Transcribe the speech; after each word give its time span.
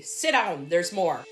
Hey, 0.00 0.04
sit 0.06 0.32
down, 0.32 0.66
there's 0.70 0.94
more. 0.94 1.26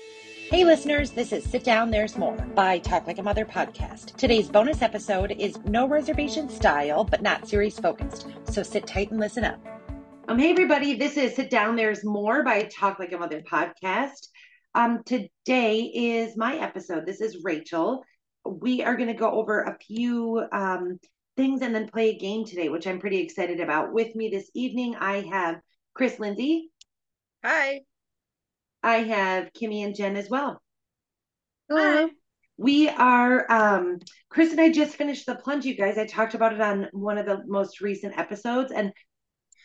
Hey, 0.51 0.63
listeners, 0.63 1.09
this 1.09 1.33
is 1.33 1.43
Sit 1.43 1.63
Down, 1.63 1.89
There's 1.89 2.19
More 2.19 2.35
by 2.53 2.77
Talk 2.77 3.07
Like 3.07 3.17
a 3.17 3.23
Mother 3.23 3.43
podcast. 3.43 4.15
Today's 4.15 4.47
bonus 4.47 4.83
episode 4.83 5.31
is 5.31 5.57
no 5.65 5.87
reservation 5.87 6.47
style, 6.47 7.03
but 7.03 7.23
not 7.23 7.47
series 7.47 7.79
focused. 7.79 8.27
So 8.43 8.61
sit 8.61 8.85
tight 8.85 9.09
and 9.09 9.19
listen 9.19 9.43
up. 9.43 9.59
Um, 10.27 10.37
hey, 10.37 10.51
everybody, 10.51 10.93
this 10.93 11.17
is 11.17 11.35
Sit 11.35 11.49
Down, 11.49 11.75
There's 11.75 12.05
More 12.05 12.43
by 12.43 12.61
Talk 12.65 12.99
Like 12.99 13.11
a 13.11 13.17
Mother 13.17 13.41
podcast. 13.41 14.27
Um, 14.75 15.01
today 15.03 15.79
is 15.91 16.37
my 16.37 16.57
episode. 16.57 17.07
This 17.07 17.21
is 17.21 17.43
Rachel. 17.43 18.03
We 18.45 18.83
are 18.83 18.95
going 18.95 19.09
to 19.09 19.15
go 19.15 19.31
over 19.31 19.63
a 19.63 19.79
few 19.79 20.45
um, 20.51 20.99
things 21.35 21.63
and 21.63 21.73
then 21.73 21.89
play 21.89 22.09
a 22.11 22.19
game 22.19 22.45
today, 22.45 22.69
which 22.69 22.85
I'm 22.85 22.99
pretty 22.99 23.17
excited 23.17 23.61
about. 23.61 23.93
With 23.93 24.15
me 24.15 24.29
this 24.29 24.51
evening, 24.53 24.95
I 24.95 25.21
have 25.21 25.59
Kris 25.95 26.19
Lindsey. 26.19 26.69
Hi. 27.43 27.81
I 28.83 28.97
have 28.97 29.51
Kimmie 29.53 29.83
and 29.83 29.95
Jenn 29.95 30.15
as 30.15 30.29
well. 30.29 30.61
Hello. 31.67 32.09
We 32.57 32.89
are 32.89 33.49
um 33.51 33.99
Kris 34.29 34.51
and 34.51 34.61
I 34.61 34.71
just 34.71 34.95
finished 34.95 35.25
the 35.25 35.35
plunge, 35.35 35.65
you 35.65 35.75
guys. 35.75 35.97
I 35.97 36.05
talked 36.05 36.33
about 36.33 36.53
it 36.53 36.61
on 36.61 36.87
one 36.91 37.17
of 37.17 37.25
the 37.25 37.43
most 37.47 37.81
recent 37.81 38.17
episodes, 38.17 38.71
and 38.71 38.91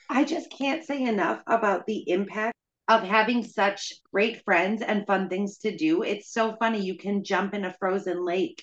I 0.08 0.24
just 0.24 0.50
can't 0.50 0.84
say 0.84 1.02
enough 1.02 1.42
about 1.46 1.86
the 1.86 2.08
impact 2.08 2.56
of 2.88 3.02
having 3.02 3.42
such 3.42 3.94
great 4.12 4.44
friends 4.44 4.82
and 4.82 5.06
fun 5.06 5.28
things 5.28 5.58
to 5.58 5.76
do. 5.76 6.02
It's 6.02 6.30
so 6.30 6.56
funny. 6.56 6.84
You 6.84 6.96
can 6.98 7.24
jump 7.24 7.54
in 7.54 7.64
a 7.64 7.74
frozen 7.78 8.24
lake 8.24 8.62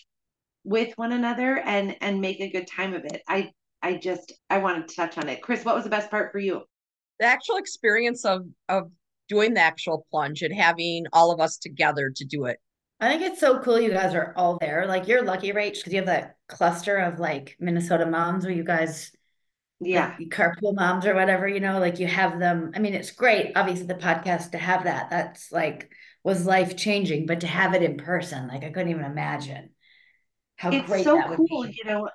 with 0.63 0.95
one 0.97 1.11
another 1.11 1.57
and 1.57 1.95
and 2.01 2.21
make 2.21 2.39
a 2.39 2.51
good 2.51 2.67
time 2.67 2.93
of 2.93 3.03
it. 3.05 3.21
I 3.27 3.51
I 3.81 3.95
just 3.95 4.33
I 4.49 4.59
want 4.59 4.87
to 4.87 4.95
touch 4.95 5.17
on 5.17 5.29
it. 5.29 5.41
Kris, 5.41 5.65
what 5.65 5.75
was 5.75 5.83
the 5.83 5.89
best 5.89 6.11
part 6.11 6.31
for 6.31 6.39
you? 6.39 6.61
The 7.20 7.25
actual 7.25 7.57
experience 7.57 8.25
of 8.25 8.45
of 8.70 8.91
doing 9.31 9.53
the 9.53 9.62
actual 9.62 10.05
plunge 10.12 10.41
and 10.41 10.53
having 10.53 11.05
all 11.13 11.31
of 11.31 11.40
us 11.40 11.58
together 11.58 12.12
to 12.13 12.26
do 12.26 12.45
it. 12.45 12.59
I 12.99 13.09
think 13.09 13.21
it's 13.21 13.40
so 13.40 13.59
cool 13.59 13.80
you 13.80 13.91
guys 13.91 14.13
are 14.13 14.34
all 14.35 14.57
there. 14.60 14.85
Like 14.85 15.07
you're 15.07 15.23
lucky, 15.23 15.54
Rach, 15.54 15.77
because 15.77 15.93
you 15.93 15.99
have 15.99 16.07
that 16.07 16.35
cluster 16.49 16.98
of 16.98 17.18
like 17.18 17.55
Minnesota 17.57 18.05
moms 18.05 18.43
where 18.43 18.54
you 18.54 18.65
guys 18.65 19.12
yeah 19.79 20.15
like, 20.20 20.27
carpool 20.27 20.76
moms 20.76 21.05
or 21.05 21.15
whatever, 21.15 21.48
you 21.48 21.62
know, 21.62 21.79
like 21.79 21.98
you 21.98 22.07
have 22.07 22.40
them. 22.40 22.73
I 22.76 22.79
mean, 22.79 22.93
it's 22.93 23.12
great, 23.12 23.54
obviously, 23.55 23.85
the 23.85 23.96
podcast 23.96 24.51
to 24.51 24.57
have 24.57 24.84
that. 24.84 25.10
That's 25.10 25.49
like 25.49 25.91
was 26.26 26.45
life 26.45 26.76
changing, 26.76 27.26
but 27.26 27.40
to 27.40 27.48
have 27.48 27.73
it 27.73 27.82
in 27.82 27.95
person, 27.95 28.49
like 28.49 28.66
I 28.66 28.70
couldn't 28.70 28.90
even 28.90 29.05
imagine 29.05 29.70
how 30.57 30.71
it's 30.71 30.85
great 30.85 31.05
so 31.05 31.16
that 31.16 31.29
would 31.29 31.38
cool 31.49 31.63
be. 31.63 31.79
you 31.82 31.85
know 31.85 32.10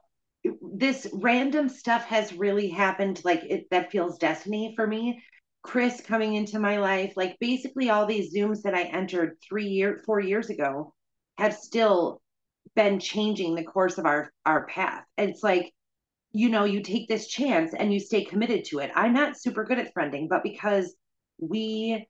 this 0.63 1.09
random 1.13 1.69
stuff 1.69 2.05
has 2.05 2.33
really 2.33 2.69
happened 2.69 3.21
like 3.25 3.43
it 3.43 3.67
that 3.71 3.91
feels 3.91 4.19
destiny 4.19 4.75
for 4.77 4.87
me 4.87 5.21
kris 5.67 6.01
coming 6.01 6.35
into 6.35 6.59
my 6.59 6.79
life 6.79 7.13
like 7.17 7.37
basically 7.41 7.91
all 7.91 8.07
these 8.07 8.35
zooms 8.35 8.63
that 8.63 8.75
i 8.75 8.85
entered 8.85 9.37
three 9.47 9.67
year 9.67 10.01
four 10.07 10.21
years 10.21 10.49
ago 10.49 10.95
have 11.39 11.55
still 11.55 12.21
been 12.75 13.01
changing 13.01 13.55
the 13.55 13.65
course 13.65 13.99
of 13.99 14.07
our 14.07 14.31
our 14.45 14.67
path. 14.67 15.05
And 15.17 15.31
it's 15.31 15.43
like 15.43 15.73
you 16.33 16.49
know 16.49 16.65
you 16.65 16.83
take 16.83 17.09
this 17.09 17.27
chance 17.27 17.73
and 17.75 17.93
you 17.93 18.01
stay 18.01 18.25
committed 18.25 18.65
to 18.67 18.81
it. 18.81 18.91
I'm 18.95 19.15
not 19.15 19.41
super 19.41 19.65
good 19.65 19.79
at 19.79 19.95
friending 19.95 20.29
but 20.29 20.43
because 20.43 20.95
we 21.39 22.07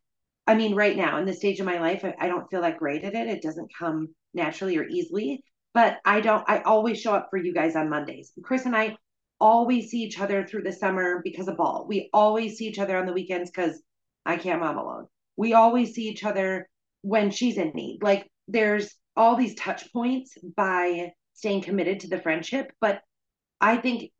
i 0.46 0.54
mean 0.54 0.76
right 0.76 0.96
now 0.96 1.18
in 1.18 1.26
the 1.26 1.32
stage 1.34 1.58
of 1.58 1.66
my 1.66 1.80
life 1.80 2.04
I, 2.04 2.14
I 2.20 2.28
don't 2.28 2.48
feel 2.50 2.62
that 2.62 2.78
great 2.78 3.04
at 3.04 3.14
it. 3.14 3.28
It 3.28 3.42
doesn't 3.42 3.72
come 3.78 4.08
naturally 4.34 4.76
or 4.76 4.86
easily 4.86 5.42
but 5.74 5.98
I 6.06 6.22
don't, 6.22 6.42
I 6.48 6.60
always 6.60 6.98
show 7.02 7.12
up 7.12 7.26
for 7.28 7.36
you 7.36 7.52
guys 7.52 7.76
on 7.76 7.90
Mondays. 7.90 8.32
Kris 8.42 8.64
and 8.64 8.74
I 8.74 8.96
always 9.40 9.90
see 9.90 10.02
each 10.02 10.20
other 10.20 10.46
through 10.46 10.62
the 10.62 10.72
summer 10.72 11.20
because 11.22 11.48
of 11.48 11.56
ball. 11.56 11.86
We 11.88 12.10
always 12.12 12.56
see 12.56 12.66
each 12.66 12.78
other 12.78 12.96
on 12.96 13.06
the 13.06 13.12
weekends 13.12 13.50
because 13.50 13.82
I 14.24 14.36
can't 14.36 14.60
mom 14.60 14.78
alone. 14.78 15.06
We 15.36 15.54
always 15.54 15.94
see 15.94 16.08
each 16.08 16.24
other 16.24 16.68
when 17.02 17.30
she's 17.30 17.58
in 17.58 17.72
need. 17.74 18.02
Like 18.02 18.30
there's 18.48 18.94
all 19.16 19.36
these 19.36 19.54
touch 19.54 19.92
points 19.92 20.36
by 20.56 21.12
staying 21.34 21.62
committed 21.62 22.00
to 22.00 22.08
the 22.08 22.20
friendship. 22.20 22.72
But 22.80 23.02
I 23.60 23.76
think 23.76 24.10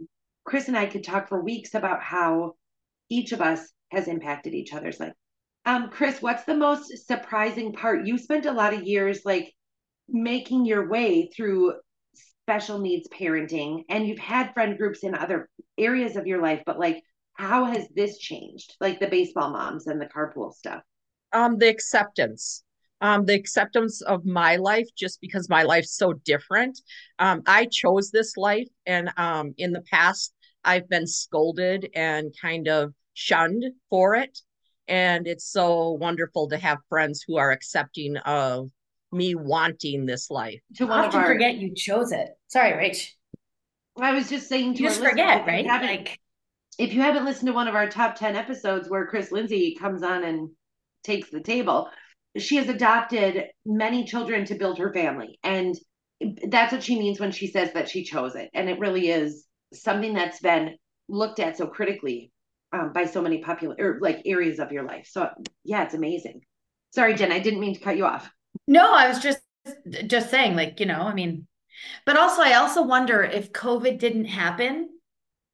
Kris 0.45 0.69
and 0.69 0.77
I 0.77 0.87
could 0.87 1.05
talk 1.05 1.29
for 1.29 1.43
weeks 1.43 1.75
about 1.75 2.03
how 2.03 2.55
each 3.09 3.33
of 3.33 3.41
us 3.41 3.73
has 3.91 4.09
impacted 4.09 4.55
each 4.55 4.73
other's 4.73 5.01
life. 5.01 5.13
Um, 5.65 5.91
Kris, 5.91 6.23
what's 6.23 6.45
the 6.45 6.57
most 6.57 7.07
surprising 7.07 7.73
part? 7.73 8.07
You 8.07 8.19
spent 8.19 8.47
a 8.47 8.53
lot 8.53 8.75
of 8.75 8.85
years 8.85 9.23
like 9.25 9.53
making 10.09 10.65
your 10.65 10.89
way 10.89 11.29
through 11.35 11.75
special 12.47 12.79
needs 12.79 13.09
parenting 13.09 13.85
and 13.89 14.07
you've 14.07 14.19
had 14.19 14.53
friend 14.55 14.79
groups 14.79 15.03
in 15.03 15.15
other 15.15 15.49
areas 15.79 16.17
of 16.17 16.27
your 16.27 16.41
life 16.41 16.63
but 16.65 16.79
like 16.79 17.03
how 17.35 17.65
has 17.65 17.89
this 17.95 18.19
changed 18.19 18.77
like 18.81 19.01
the 19.01 19.09
baseball 19.09 19.51
moms 19.51 19.87
and 19.87 20.01
the 20.01 20.07
carpool 20.07 20.53
stuff 20.55 20.83
Um, 21.33 21.59
the 21.59 21.69
acceptance. 21.69 22.63
Um, 23.03 23.27
the 23.27 23.35
acceptance 23.35 24.01
of 24.01 24.25
my 24.25 24.57
life 24.57 24.89
just 24.97 25.21
because 25.21 25.51
my 25.51 25.65
life's 25.65 25.95
so 25.95 26.15
different. 26.15 26.81
Um, 27.19 27.43
I 27.47 27.67
chose 27.67 28.11
this 28.11 28.37
life 28.37 28.69
and 28.87 29.11
um 29.19 29.55
in 29.59 29.73
the 29.73 29.83
past 29.83 30.33
I've 30.65 30.89
been 30.89 31.07
scolded 31.07 31.91
and 31.95 32.35
kind 32.41 32.69
of 32.69 32.95
shunned 33.13 33.65
for 33.91 34.15
it. 34.15 34.39
And 34.89 35.27
it's 35.27 35.45
so 35.45 35.93
wonderful 35.93 36.49
to 36.49 36.57
have 36.59 36.79
friends 36.89 37.23
who 37.27 37.37
are 37.37 37.51
accepting 37.53 38.17
of 38.19 38.71
me 39.17 39.35
wanting 39.35 40.07
this 40.07 40.31
life. 40.31 40.61
to 40.77 40.87
How 40.87 40.97
one 40.97 41.05
of 41.07 41.15
our 41.15 41.27
forget 41.27 41.57
you 41.57 41.75
chose 41.75 42.13
it. 42.13 42.29
Sorry, 42.49 42.73
Rach. 42.73 43.11
i 44.01 44.13
was 44.13 44.29
just 44.29 44.49
saying 44.49 44.75
to 44.75 44.81
You 44.83 44.87
our 44.87 44.91
just 44.91 45.01
listeners, 45.01 45.11
forget, 45.13 45.41
if 45.41 45.47
you 45.47 45.53
right? 45.53 45.67
haven't- 45.67 45.89
Like 45.89 46.21
if 46.79 46.93
you 46.93 47.01
haven't 47.01 47.25
listened 47.25 47.47
to 47.49 47.55
one 47.55 47.69
of 47.69 47.75
our 47.75 47.89
top 47.89 48.17
10 48.17 48.37
episodes 48.37 48.91
where 48.91 49.07
kris 49.07 49.33
lindsey 49.33 49.75
comes 49.81 50.03
on 50.03 50.23
and 50.25 50.51
takes 51.05 51.31
the 51.31 51.41
table 51.41 51.89
she 52.37 52.57
has 52.57 52.69
adopted 52.69 53.45
many 53.65 54.05
children 54.05 54.45
to 54.45 54.55
build 54.57 54.77
her 54.79 54.93
family 54.93 55.39
and 55.43 55.75
that's 56.51 56.73
what 56.73 56.83
she 56.83 56.99
means 56.99 57.19
when 57.19 57.31
she 57.33 57.47
says 57.47 57.73
that 57.73 57.89
she 57.89 58.05
chose 58.05 58.35
it 58.35 58.51
and 58.53 58.69
it 58.69 58.79
really 58.79 59.09
is 59.09 59.47
something 59.73 60.13
that's 60.13 60.41
been 60.41 60.75
looked 61.09 61.41
at 61.41 61.57
so 61.57 61.67
critically 61.67 62.31
um, 62.75 62.93
by 62.93 63.07
so 63.07 63.23
many 63.23 63.39
popular 63.43 63.75
or 63.79 63.99
like 64.03 64.21
areas 64.27 64.59
of 64.59 64.71
your 64.73 64.85
life 64.85 65.09
so 65.11 65.29
yeah 65.65 65.85
it's 65.85 65.95
amazing 65.95 66.41
sorry 66.95 67.15
jenn 67.15 67.33
i 67.33 67.39
didn't 67.39 67.61
mean 67.61 67.75
to 67.75 67.81
cut 67.81 67.97
you 67.97 68.05
off 68.05 68.29
No, 68.67 68.95
I 68.95 69.09
was 69.09 69.21
just 69.21 69.41
just 70.07 70.31
saying, 70.31 70.55
like, 70.57 70.79
you 70.81 70.87
know, 70.87 71.01
I 71.03 71.15
mean, 71.15 71.47
but 72.07 72.17
also 72.19 72.43
I 72.43 72.55
also 72.55 72.83
wonder 72.83 73.23
if 73.25 73.53
COVID 73.53 73.99
didn't 73.99 74.27
happen, 74.27 74.91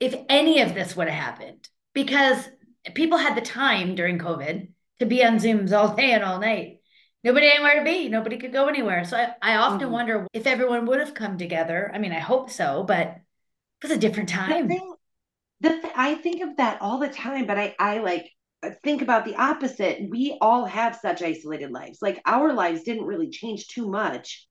if 0.01 0.15
any 0.29 0.63
of 0.63 0.75
this 0.75 0.97
would 0.97 1.09
have 1.09 1.23
happened. 1.23 1.69
Because 1.95 2.49
people 2.95 3.19
had 3.19 3.37
the 3.37 3.43
time 3.43 3.95
during 3.97 4.19
COVID 4.19 4.69
to 5.01 5.07
be 5.07 5.25
on 5.25 5.37
Zooms 5.39 5.73
all 5.73 5.97
day 5.97 6.13
and 6.13 6.25
all 6.25 6.41
night. 6.41 6.81
Nobody 7.25 7.49
anywhere 7.51 7.77
to 7.81 7.85
be, 7.85 8.09
nobody 8.09 8.39
could 8.39 8.53
go 8.53 8.69
anywhere. 8.69 9.05
So 9.05 9.17
I, 9.17 9.35
I 9.43 9.57
often 9.57 9.89
Mhm. 9.89 9.93
wonder 9.93 10.27
if 10.35 10.47
everyone 10.47 10.87
would 10.87 11.01
have 11.01 11.15
come 11.15 11.39
together. 11.39 11.91
I 11.95 11.99
mean, 11.99 12.13
I 12.13 12.21
hope 12.21 12.51
so, 12.51 12.85
but 12.85 13.09
it 13.09 13.23
was 13.83 13.93
a 13.93 13.99
different 13.99 14.31
the 14.47 14.55
time. 14.59 14.69
thing, 14.69 14.95
the 15.61 15.71
th- 15.71 15.95
I 15.97 16.17
think 16.17 16.43
of 16.43 16.57
that 16.59 16.83
all 16.83 16.99
the 16.99 17.09
time, 17.09 17.47
but 17.47 17.59
I, 17.59 17.77
I 17.79 17.99
like 18.01 18.33
think 18.83 19.03
about 19.03 19.25
the 19.25 19.37
opposite. 19.37 20.09
We 20.11 20.37
all 20.41 20.65
have 20.65 20.97
such 20.97 21.23
isolated 21.23 21.71
lives. 21.71 21.99
Like 22.01 22.21
our 22.27 22.53
lives 22.53 22.83
didn't 22.83 23.05
really 23.07 23.31
change 23.31 23.67
too 23.69 23.89
much 23.89 24.47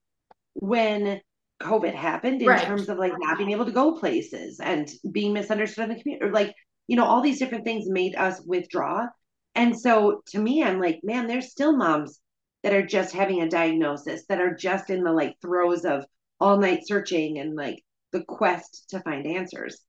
when 0.54 1.20
COVID 1.62 1.94
happened 1.94 2.42
in 2.42 2.48
Right. 2.48 2.66
terms 2.66 2.88
of 2.88 2.98
like 2.98 3.14
not 3.18 3.38
being 3.38 3.52
able 3.52 3.66
to 3.66 3.72
go 3.72 3.92
places 3.98 4.60
and 4.60 4.90
being 5.10 5.32
misunderstood 5.32 5.84
in 5.90 5.96
the 5.96 6.02
community, 6.02 6.26
or 6.26 6.32
like, 6.32 6.54
you 6.88 6.96
know, 6.96 7.04
all 7.04 7.22
these 7.22 7.38
different 7.38 7.64
things 7.64 7.88
made 7.88 8.16
us 8.16 8.40
withdraw. 8.46 9.06
And 9.54 9.78
so 9.78 10.22
to 10.28 10.38
me, 10.38 10.62
I'm 10.62 10.80
like, 10.80 11.00
man, 11.02 11.26
there's 11.26 11.50
still 11.50 11.76
moms 11.76 12.20
that 12.62 12.72
are 12.74 12.86
just 12.86 13.14
having 13.14 13.40
a 13.42 13.48
diagnosis, 13.48 14.24
that 14.28 14.40
are 14.40 14.54
just 14.54 14.90
in 14.90 15.02
the 15.04 15.12
like 15.12 15.36
throes 15.40 15.84
of 15.84 16.04
all 16.40 16.58
night 16.58 16.86
searching 16.86 17.38
and 17.38 17.54
like 17.54 17.82
the 18.12 18.24
quest 18.24 18.90
to 18.90 19.00
find 19.00 19.26
answers 19.26 19.80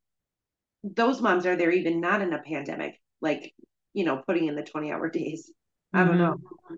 those 0.83 1.21
moms 1.21 1.45
are 1.45 1.55
there 1.55 1.71
even 1.71 1.99
not 2.01 2.21
in 2.21 2.33
a 2.33 2.41
pandemic 2.41 2.99
like 3.21 3.53
you 3.93 4.03
know 4.05 4.17
putting 4.27 4.47
in 4.47 4.55
the 4.55 4.63
20 4.63 4.91
hour 4.91 5.09
days 5.19 5.51
i 5.93 6.03
don't 6.03 6.17
know 6.17 6.35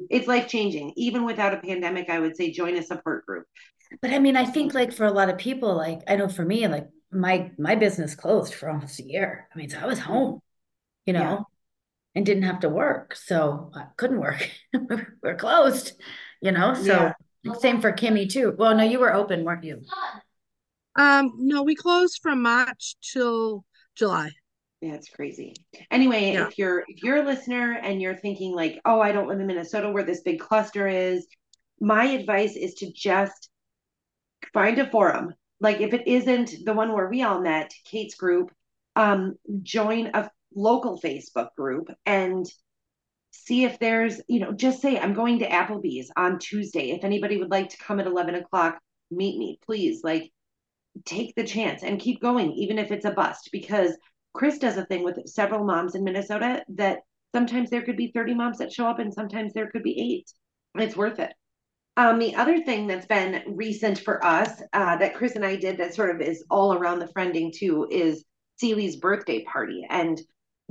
it's 0.09 0.27
life 0.27 0.47
changing 0.47 0.93
even 0.95 1.25
without 1.25 1.53
a 1.53 1.57
pandemic 1.57 2.09
i 2.09 2.19
would 2.19 2.35
say 2.35 2.51
join 2.51 2.75
a 2.75 2.83
support 2.83 3.25
group 3.25 3.45
But 4.01 4.11
I 4.11 4.19
mean, 4.19 4.35
I 4.35 4.45
think 4.45 4.73
like 4.73 4.91
for 4.93 5.05
a 5.05 5.11
lot 5.11 5.29
of 5.29 5.37
people, 5.37 5.75
like 5.77 6.01
I 6.07 6.15
know 6.15 6.27
for 6.27 6.43
me, 6.43 6.67
like 6.67 6.87
my 7.11 7.51
my 7.57 7.75
business 7.75 8.15
closed 8.15 8.53
for 8.53 8.67
almost 8.69 8.99
a 8.99 9.03
year. 9.03 9.47
I 9.53 9.57
mean, 9.57 9.69
so 9.69 9.77
I 9.79 9.85
was 9.85 9.99
home, 9.99 10.41
you 11.05 11.13
know, 11.13 11.21
Yeah. 11.21 11.39
and 12.15 12.25
didn't 12.25 12.49
have 12.49 12.61
to 12.61 12.69
work. 12.69 13.15
So 13.15 13.71
I 13.75 13.85
couldn't 13.95 14.19
work. 14.19 14.41
We're 15.23 15.37
closed, 15.37 15.93
you 16.41 16.51
know. 16.51 16.73
So 16.73 17.13
same 17.59 17.79
for 17.79 17.91
Kimmie 17.93 18.27
too. 18.27 18.55
Well, 18.57 18.75
no, 18.75 18.83
you 18.83 18.99
were 18.99 19.13
open, 19.13 19.45
weren't 19.45 19.63
you? 19.63 19.81
Um, 20.95 21.31
no, 21.37 21.63
we 21.63 21.75
closed 21.75 22.19
from 22.21 22.41
March 22.41 22.95
till 23.13 23.65
July. 23.95 24.31
Yeah 24.81 24.93
it's 24.93 25.09
crazy 25.09 25.53
anyway 25.91 26.33
Yeah. 26.33 26.47
if 26.47 26.57
you're 26.57 26.83
if 26.87 27.03
you're 27.03 27.17
a 27.17 27.25
listener 27.25 27.73
and 27.73 28.01
you're 28.01 28.15
thinking 28.15 28.53
like 28.53 28.79
oh 28.85 28.99
i 28.99 29.11
don't 29.11 29.27
live 29.27 29.39
in 29.39 29.47
minnesota 29.47 29.89
where 29.89 30.03
this 30.03 30.21
big 30.21 30.39
cluster 30.39 30.87
is 30.87 31.25
my 31.79 32.05
advice 32.05 32.55
is 32.55 32.75
to 32.75 32.91
just 32.91 33.49
find 34.53 34.77
a 34.79 34.89
forum 34.89 35.33
like 35.59 35.81
if 35.81 35.93
it 35.93 36.07
isn't 36.07 36.51
the 36.65 36.73
one 36.73 36.91
where 36.93 37.09
we 37.09 37.23
all 37.23 37.41
met 37.41 37.71
kate's 37.85 38.15
group 38.15 38.51
um 38.95 39.35
join 39.63 40.07
a 40.13 40.29
local 40.53 40.99
facebook 41.01 41.49
group 41.57 41.89
and 42.05 42.45
see 43.35 43.65
if 43.65 43.77
there's, 43.79 44.21
you 44.27 44.39
know, 44.39 44.51
just 44.53 44.81
say, 44.81 44.97
I'm 44.97 45.13
going 45.13 45.39
to 45.39 45.49
Applebee's 45.49 46.09
on 46.15 46.39
Tuesday. 46.39 46.91
If 46.91 47.03
anybody 47.03 47.37
would 47.37 47.51
like 47.51 47.69
to 47.69 47.77
come 47.77 47.99
at 47.99 48.07
11 48.07 48.35
o'clock, 48.35 48.79
meet 49.11 49.37
me, 49.37 49.59
please. 49.65 50.01
Like, 50.03 50.31
take 51.03 51.35
the 51.35 51.43
chance 51.43 51.83
and 51.83 51.99
keep 51.99 52.21
going, 52.21 52.53
even 52.53 52.79
if 52.79 52.91
it's 52.91 53.05
a 53.05 53.11
bust, 53.11 53.49
because 53.51 53.91
Kris 54.35 54.57
does 54.57 54.77
a 54.77 54.85
thing 54.85 55.03
with 55.03 55.25
several 55.27 55.63
moms 55.63 55.95
in 55.95 56.03
Minnesota 56.03 56.63
that 56.69 56.99
sometimes 57.33 57.69
there 57.69 57.81
could 57.81 57.95
be 57.95 58.11
30 58.13 58.35
moms 58.35 58.57
that 58.57 58.71
show 58.71 58.85
up 58.85 58.99
and 58.99 59.13
sometimes 59.13 59.53
there 59.53 59.71
could 59.71 59.81
be 59.81 59.97
eight. 59.97 60.29
It's 60.75 60.97
worth 60.97 61.19
it. 61.19 61.33
Um, 61.97 62.19
the 62.19 62.35
other 62.35 62.61
thing 62.61 62.87
that's 62.87 63.05
been 63.05 63.43
recent 63.47 63.99
for 63.99 64.23
us 64.23 64.61
uh, 64.73 64.97
that 64.97 65.15
Kris 65.15 65.35
and 65.35 65.45
I 65.45 65.55
did 65.55 65.77
that 65.77 65.95
sort 65.95 66.13
of 66.13 66.21
is 66.21 66.43
all 66.49 66.73
around 66.73 66.99
the 66.99 67.07
friending 67.07 67.53
too 67.53 67.87
is 67.89 68.25
Celie's 68.61 68.97
birthday 68.97 69.43
party. 69.45 69.87
And 69.89 70.21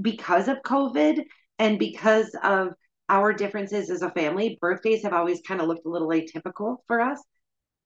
because 0.00 0.49
of 0.49 0.58
COVID 0.66 1.25
and 1.58 1.78
because 1.78 2.37
of 2.43 2.75
our 3.08 3.32
differences 3.32 3.88
as 3.88 4.02
a 4.02 4.11
family, 4.11 4.58
birthdays 4.61 5.02
have 5.05 5.14
always 5.14 5.40
kind 5.40 5.62
of 5.62 5.69
looked 5.69 5.87
a 5.87 5.90
little 5.90 6.08
atypical 6.08 6.76
for 6.87 7.00
us. 7.00 7.22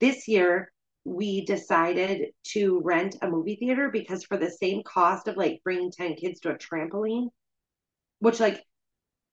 This 0.00 0.26
year, 0.26 0.72
we 1.08 1.44
decided 1.44 2.28
to 2.44 2.80
rent 2.84 3.16
a 3.22 3.28
movie 3.28 3.56
theater 3.56 3.90
because 3.90 4.24
for 4.24 4.36
the 4.36 4.50
same 4.50 4.82
cost 4.82 5.28
of 5.28 5.36
like 5.36 5.60
bringing 5.64 5.90
10 5.90 6.14
kids 6.14 6.40
to 6.40 6.50
a 6.50 6.58
trampoline, 6.58 7.28
which 8.20 8.40
like, 8.40 8.62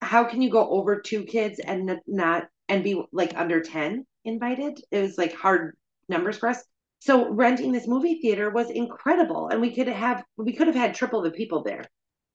how 0.01 0.23
can 0.23 0.41
you 0.41 0.49
go 0.49 0.69
over 0.69 1.01
two 1.01 1.23
kids 1.23 1.59
and 1.59 1.99
not 2.07 2.47
and 2.69 2.83
be 2.83 3.01
like 3.11 3.35
under 3.35 3.61
10 3.61 4.05
invited? 4.23 4.79
It 4.91 5.01
was 5.01 5.17
like 5.17 5.33
hard 5.33 5.75
numbers 6.07 6.37
for 6.37 6.49
us. 6.49 6.63
So 6.99 7.29
renting 7.29 7.71
this 7.71 7.87
movie 7.87 8.19
theater 8.21 8.49
was 8.49 8.69
incredible. 8.69 9.49
And 9.49 9.61
we 9.61 9.75
could 9.75 9.87
have 9.87 10.23
we 10.37 10.53
could 10.53 10.67
have 10.67 10.75
had 10.75 10.95
triple 10.95 11.21
the 11.21 11.31
people 11.31 11.63
there. 11.63 11.85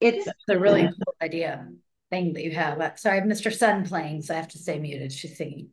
It's 0.00 0.24
That's 0.24 0.38
a 0.48 0.58
really 0.58 0.82
cool 0.82 1.14
idea 1.22 1.68
thing 2.10 2.32
that 2.34 2.44
you 2.44 2.52
have. 2.52 2.80
Uh, 2.80 2.94
sorry, 2.96 3.20
Mr. 3.20 3.52
Sun 3.52 3.86
playing, 3.86 4.22
so 4.22 4.34
I 4.34 4.38
have 4.38 4.48
to 4.48 4.58
stay 4.58 4.78
muted. 4.78 5.12
She's 5.12 5.36
singing. 5.36 5.70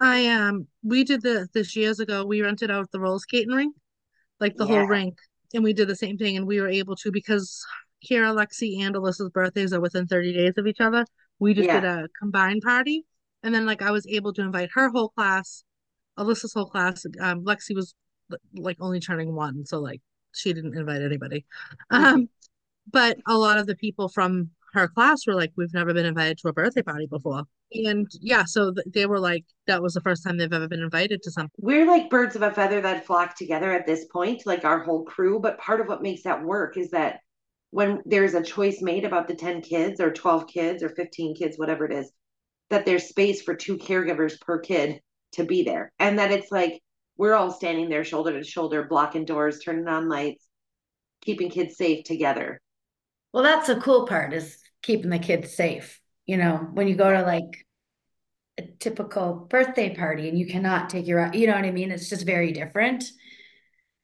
I 0.00 0.26
um 0.28 0.66
we 0.82 1.04
did 1.04 1.22
the 1.22 1.48
this 1.52 1.76
years 1.76 2.00
ago. 2.00 2.24
We 2.24 2.42
rented 2.42 2.70
out 2.70 2.90
the 2.90 3.00
roller 3.00 3.18
skating 3.18 3.54
rink, 3.54 3.74
like 4.40 4.56
the 4.56 4.66
Yeah. 4.66 4.78
whole 4.80 4.86
rink, 4.88 5.18
and 5.54 5.64
we 5.64 5.72
did 5.72 5.88
the 5.88 5.96
same 5.96 6.16
thing. 6.16 6.36
And 6.36 6.46
we 6.46 6.60
were 6.60 6.68
able 6.68 6.96
to 6.96 7.10
because 7.10 7.64
Kira, 8.04 8.34
Lexi, 8.34 8.80
and 8.80 8.94
Alyssa's 8.94 9.30
birthdays 9.30 9.72
are 9.72 9.80
within 9.80 10.06
30 10.06 10.32
days 10.32 10.54
of 10.56 10.66
each 10.66 10.80
other. 10.80 11.04
We 11.38 11.54
just 11.54 11.66
Yeah. 11.66 11.80
did 11.80 11.88
a 11.88 12.08
combined 12.18 12.62
party, 12.62 13.04
and 13.42 13.54
then 13.54 13.66
like 13.66 13.82
I 13.82 13.90
was 13.90 14.06
able 14.06 14.32
to 14.34 14.42
invite 14.42 14.70
her 14.74 14.88
whole 14.88 15.10
class, 15.10 15.64
Alyssa's 16.18 16.54
whole 16.54 16.66
class. 16.66 17.04
Um, 17.20 17.44
Lexi 17.44 17.74
was 17.74 17.94
like 18.54 18.76
only 18.80 19.00
turning 19.00 19.34
one, 19.34 19.66
so 19.66 19.80
like 19.80 20.00
she 20.32 20.52
didn't 20.52 20.76
invite 20.76 21.02
anybody. 21.02 21.44
Mhm. 21.92 22.04
Um, 22.04 22.28
but 22.90 23.18
a 23.26 23.36
lot 23.36 23.58
of 23.58 23.66
the 23.66 23.76
people 23.76 24.08
from 24.08 24.50
her 24.74 24.88
class 24.88 25.26
were 25.26 25.34
like, 25.34 25.52
"We've 25.56 25.72
never 25.74 25.94
been 25.94 26.06
invited 26.06 26.38
to 26.38 26.48
a 26.48 26.52
birthday 26.52 26.82
party 26.82 27.06
before." 27.06 27.44
And 27.72 28.06
yeah, 28.20 28.44
so 28.44 28.72
th- 28.72 28.86
they 28.92 29.06
were 29.06 29.20
like, 29.20 29.44
that 29.66 29.82
was 29.82 29.94
the 29.94 30.00
first 30.00 30.24
time 30.24 30.38
they've 30.38 30.52
ever 30.52 30.68
been 30.68 30.82
invited 30.82 31.22
to 31.22 31.30
something. 31.30 31.52
we're 31.58 31.86
like 31.86 32.08
birds 32.10 32.34
of 32.34 32.42
a 32.42 32.50
feather 32.50 32.80
that 32.80 33.04
flock 33.06 33.36
together 33.36 33.70
at 33.72 33.86
this 33.86 34.06
point, 34.06 34.46
like 34.46 34.64
our 34.64 34.80
whole 34.82 35.04
crew. 35.04 35.38
But 35.38 35.58
part 35.58 35.80
of 35.80 35.88
what 35.88 36.02
makes 36.02 36.22
that 36.22 36.42
work 36.42 36.76
is 36.76 36.90
that 36.90 37.20
when 37.70 38.00
there's 38.06 38.34
a 38.34 38.42
choice 38.42 38.80
made 38.80 39.04
about 39.04 39.28
the 39.28 39.34
10 39.34 39.60
kids 39.60 40.00
or 40.00 40.10
12 40.10 40.46
kids 40.46 40.82
or 40.82 40.88
15 40.88 41.36
kids, 41.36 41.58
whatever 41.58 41.84
it 41.84 41.92
is, 41.92 42.10
that 42.70 42.86
there's 42.86 43.04
space 43.04 43.42
for 43.42 43.54
two 43.54 43.76
caregivers 43.76 44.40
per 44.40 44.58
kid 44.58 45.00
to 45.32 45.44
be 45.44 45.62
there. 45.62 45.92
And 45.98 46.18
that 46.18 46.30
it's 46.30 46.50
like 46.50 46.80
we're 47.18 47.34
all 47.34 47.50
standing 47.50 47.88
there 47.88 48.04
shoulder 48.04 48.32
to 48.32 48.44
shoulder, 48.44 48.84
blocking 48.84 49.24
doors, 49.26 49.58
turning 49.58 49.88
on 49.88 50.08
lights, 50.08 50.46
keeping 51.20 51.50
kids 51.50 51.76
safe 51.76 52.04
together. 52.04 52.60
Well, 53.32 53.42
that's 53.42 53.66
the 53.68 53.76
cool 53.76 54.06
part 54.06 54.32
is 54.32 54.58
keeping 54.82 55.10
the 55.10 55.18
kids 55.18 55.54
safe. 55.54 56.00
You 56.26 56.36
know, 56.36 56.68
when 56.72 56.88
you 56.88 56.94
go 56.94 57.10
to 57.10 57.22
like 57.22 57.66
a 58.58 58.62
typical 58.78 59.46
birthday 59.48 59.94
party 59.94 60.28
and 60.28 60.38
you 60.38 60.46
cannot 60.46 60.90
take 60.90 61.06
your, 61.06 61.30
you 61.32 61.46
know 61.46 61.54
what 61.54 61.64
I 61.64 61.70
mean? 61.70 61.90
It's 61.90 62.08
just 62.08 62.26
very 62.26 62.52
different. 62.52 63.04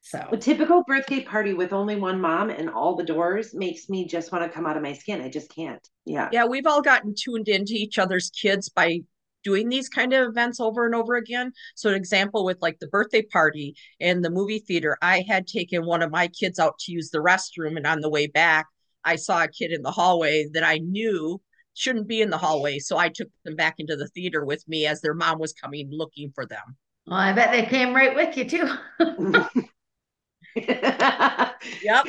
So, 0.01 0.23
A 0.31 0.37
typical 0.37 0.83
birthday 0.85 1.21
party 1.21 1.55
with 1.55 1.73
only 1.73 1.95
one 1.95 2.21
mom 2.21 2.51
and 2.51 2.69
all 2.69 2.95
the 2.95 3.03
doors 3.03 3.55
makes 3.55 3.89
me 3.89 4.05
just 4.05 4.31
want 4.31 4.43
to 4.43 4.49
come 4.49 4.67
out 4.67 4.77
of 4.77 4.83
my 4.83 4.93
skin. 4.93 5.19
I 5.19 5.29
just 5.29 5.49
can't. 5.49 5.85
Yeah. 6.05 6.29
Yeah, 6.31 6.45
we've 6.45 6.67
all 6.67 6.83
gotten 6.83 7.15
tuned 7.17 7.47
into 7.47 7.73
each 7.73 7.97
other's 7.97 8.29
kids 8.29 8.69
by 8.69 8.99
doing 9.43 9.67
these 9.67 9.89
kind 9.89 10.13
of 10.13 10.27
events 10.27 10.59
over 10.59 10.85
and 10.85 10.93
over 10.93 11.15
again. 11.15 11.53
So, 11.73 11.89
an 11.89 11.95
example 11.95 12.45
with 12.45 12.59
like 12.61 12.77
the 12.77 12.87
birthday 12.87 13.23
party 13.23 13.75
and 13.99 14.23
the 14.23 14.29
movie 14.29 14.59
theater, 14.59 14.95
I 15.01 15.25
had 15.27 15.47
taken 15.47 15.85
one 15.87 16.03
of 16.03 16.11
my 16.11 16.27
kids 16.27 16.59
out 16.59 16.77
to 16.81 16.91
use 16.91 17.09
the 17.09 17.17
restroom, 17.17 17.75
and 17.75 17.87
on 17.87 18.01
the 18.01 18.09
way 18.09 18.27
back, 18.27 18.67
I 19.05 19.15
saw 19.15 19.43
a 19.43 19.47
kid 19.47 19.71
in 19.71 19.81
the 19.81 19.91
hallway 19.91 20.47
that 20.53 20.63
I 20.63 20.79
knew 20.79 21.39
shouldn't 21.73 22.07
be 22.07 22.21
in 22.21 22.29
the 22.29 22.37
hallway. 22.37 22.79
So, 22.79 22.97
I 22.97 23.09
took 23.09 23.29
them 23.43 23.55
back 23.55 23.75
into 23.77 23.95
the 23.95 24.07
theater 24.09 24.43
with 24.45 24.67
me 24.67 24.85
as 24.85 25.01
their 25.01 25.13
mom 25.13 25.39
was 25.39 25.53
coming 25.53 25.89
looking 25.91 26.31
for 26.33 26.45
them. 26.45 26.75
well, 27.05 27.19
I 27.19 27.33
bet 27.33 27.51
they 27.51 27.65
came 27.65 27.95
right 27.95 28.15
with 28.15 28.35
you 28.35 28.49
too. 28.49 28.69
Yep. 31.81 32.05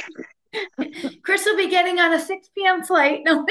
Kris 1.22 1.44
will 1.44 1.56
be 1.56 1.68
getting 1.68 1.98
on 1.98 2.12
a 2.12 2.20
6 2.20 2.48
p.m. 2.56 2.82
flight. 2.82 3.22
No, 3.24 3.46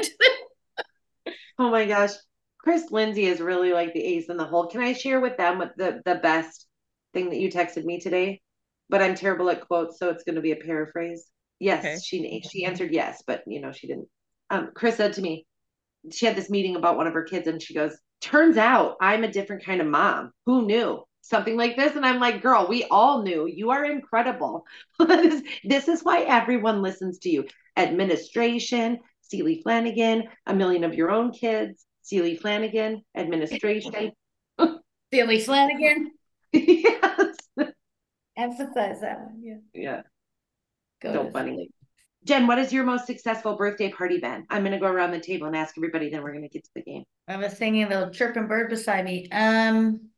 oh 1.60 1.70
my 1.70 1.86
gosh. 1.86 2.12
Kris 2.60 2.90
Lindsey 2.92 3.26
is 3.26 3.42
really 3.42 3.74
like 3.74 3.94
the 3.94 4.04
ace 4.04 4.30
in 4.30 4.38
the 4.38 4.46
hole. 4.46 4.68
Can 4.68 4.82
I 4.82 4.94
share 4.94 5.20
with 5.20 5.38
them 5.38 5.60
what 5.60 5.78
the, 5.78 6.02
the 6.06 6.16
best 6.16 6.66
thing 7.14 7.30
that 7.30 7.38
you 7.38 7.52
texted 7.52 7.86
me 7.86 8.00
today? 8.00 8.42
But 8.90 9.02
I'm 9.02 9.16
terrible 9.16 9.50
at 9.50 9.68
quotes, 9.68 10.00
so 10.00 10.10
it's 10.10 10.24
going 10.24 10.36
to 10.36 10.42
be 10.42 10.52
a 10.52 10.56
paraphrase. 10.56 11.26
Yes, 11.60 11.86
Okay. 11.86 11.98
she 12.04 12.42
she 12.50 12.66
answered 12.66 12.92
yes, 12.94 13.24
but 13.26 13.44
you 13.48 13.62
know 13.62 13.72
she 13.72 13.88
didn't. 13.88 14.08
Um, 14.50 14.72
Kris 14.76 14.98
said 14.98 15.14
to 15.14 15.22
me, 15.22 15.46
she 16.12 16.26
had 16.26 16.36
this 16.36 16.50
meeting 16.50 16.76
about 16.76 16.98
one 16.98 17.08
of 17.08 17.14
her 17.14 17.24
kids, 17.24 17.48
and 17.48 17.62
she 17.62 17.74
goes, 17.74 17.98
"Turns 18.22 18.58
out 18.58 18.98
I'm 19.02 19.24
a 19.24 19.32
different 19.32 19.64
kind 19.66 19.82
of 19.82 19.88
mom. 19.88 20.32
Who 20.46 20.66
knew?" 20.66 21.04
Something 21.22 21.58
like 21.58 21.76
this, 21.76 21.96
and 21.96 22.06
I'm 22.06 22.20
like, 22.20 22.42
"Girl, 22.44 22.68
we 22.70 22.84
all 22.86 23.24
knew. 23.24 23.48
You 23.48 23.72
are 23.72 23.84
incredible. 23.86 24.66
this, 25.00 25.42
this 25.64 25.88
is 25.88 26.04
why 26.04 26.22
everyone 26.22 26.82
listens 26.84 27.18
to 27.20 27.30
you. 27.30 27.46
Administration, 27.78 29.00
Celie 29.22 29.62
Flanagan, 29.64 30.26
a 30.46 30.54
million 30.54 30.84
of 30.84 30.94
your 30.94 31.10
own 31.10 31.32
kids, 31.32 31.86
Celie 32.04 32.36
Flanagan, 32.38 33.04
administration. 33.16 34.12
Billy 35.12 35.40
Flanagan. 35.40 36.12
yes. 36.52 37.36
Emphasize 38.38 39.00
that 39.02 39.20
one. 39.20 39.42
Yeah. 39.42 39.56
Yeah. 39.74 40.02
Go 41.02 41.14
So 41.14 41.24
to 41.26 41.32
funny. 41.32 41.56
sleep. 41.56 41.72
Jenn, 42.24 42.48
what 42.48 42.58
has 42.58 42.74
your 42.74 42.84
most 42.84 43.06
successful 43.06 43.56
birthday 43.56 43.92
party 43.92 44.20
been? 44.20 44.46
I'm 44.50 44.64
gonna 44.64 44.80
go 44.80 44.88
around 44.88 45.12
the 45.12 45.20
table 45.20 45.48
and 45.48 45.56
ask 45.56 45.78
everybody, 45.78 46.10
then 46.10 46.24
we're 46.24 46.34
gonna 46.34 46.50
get 46.50 46.64
to 46.64 46.72
the 46.76 46.82
game. 46.82 47.04
I 47.28 47.38
was 47.38 47.56
singing 47.58 47.84
a 47.84 47.90
little 47.90 48.10
chirping 48.10 48.48
bird 48.48 48.70
beside 48.70 49.06
me. 49.06 49.28
Um, 49.32 50.10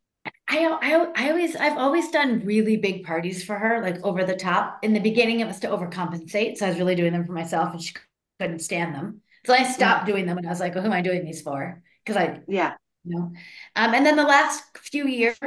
I, 0.49 0.65
I, 0.81 1.11
I 1.15 1.29
always, 1.29 1.55
I've 1.55 1.77
always 1.77 2.09
done 2.11 2.41
really 2.45 2.77
big 2.77 3.05
parties 3.05 3.43
for 3.43 3.57
her, 3.57 3.81
like 3.81 4.01
over 4.03 4.23
the 4.23 4.35
top. 4.35 4.79
In 4.83 4.93
the 4.93 4.99
beginning, 5.01 5.41
it 5.41 5.47
was 5.47 5.59
to 5.61 5.67
overcompensate, 5.67 6.57
so 6.57 6.65
I 6.65 6.69
was 6.69 6.77
really 6.77 6.95
doing 6.95 7.11
them 7.11 7.25
for 7.25 7.33
myself, 7.33 7.73
and 7.73 7.81
she 7.81 7.93
couldn't 8.39 8.59
stand 8.59 8.95
them. 8.95 9.21
So 9.45 9.53
I 9.53 9.63
stopped 9.63 10.05
doing 10.05 10.25
them, 10.25 10.37
and 10.37 10.47
I 10.47 10.49
was 10.49 10.59
like, 10.59 10.73
"Well, 10.75 10.83
who 10.83 10.89
am 10.89 10.93
I 10.93 11.01
doing 11.01 11.25
these 11.25 11.41
for?" 11.41 11.81
Because 12.05 12.21
I, 12.21 12.39
Yeah. 12.47 12.75
you 13.03 13.17
know. 13.19 13.31
Um, 13.75 13.93
and 13.93 14.05
then 14.05 14.15
the 14.15 14.23
last 14.23 14.63
few 14.77 15.07
years, 15.07 15.37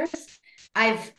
I've 0.75 1.11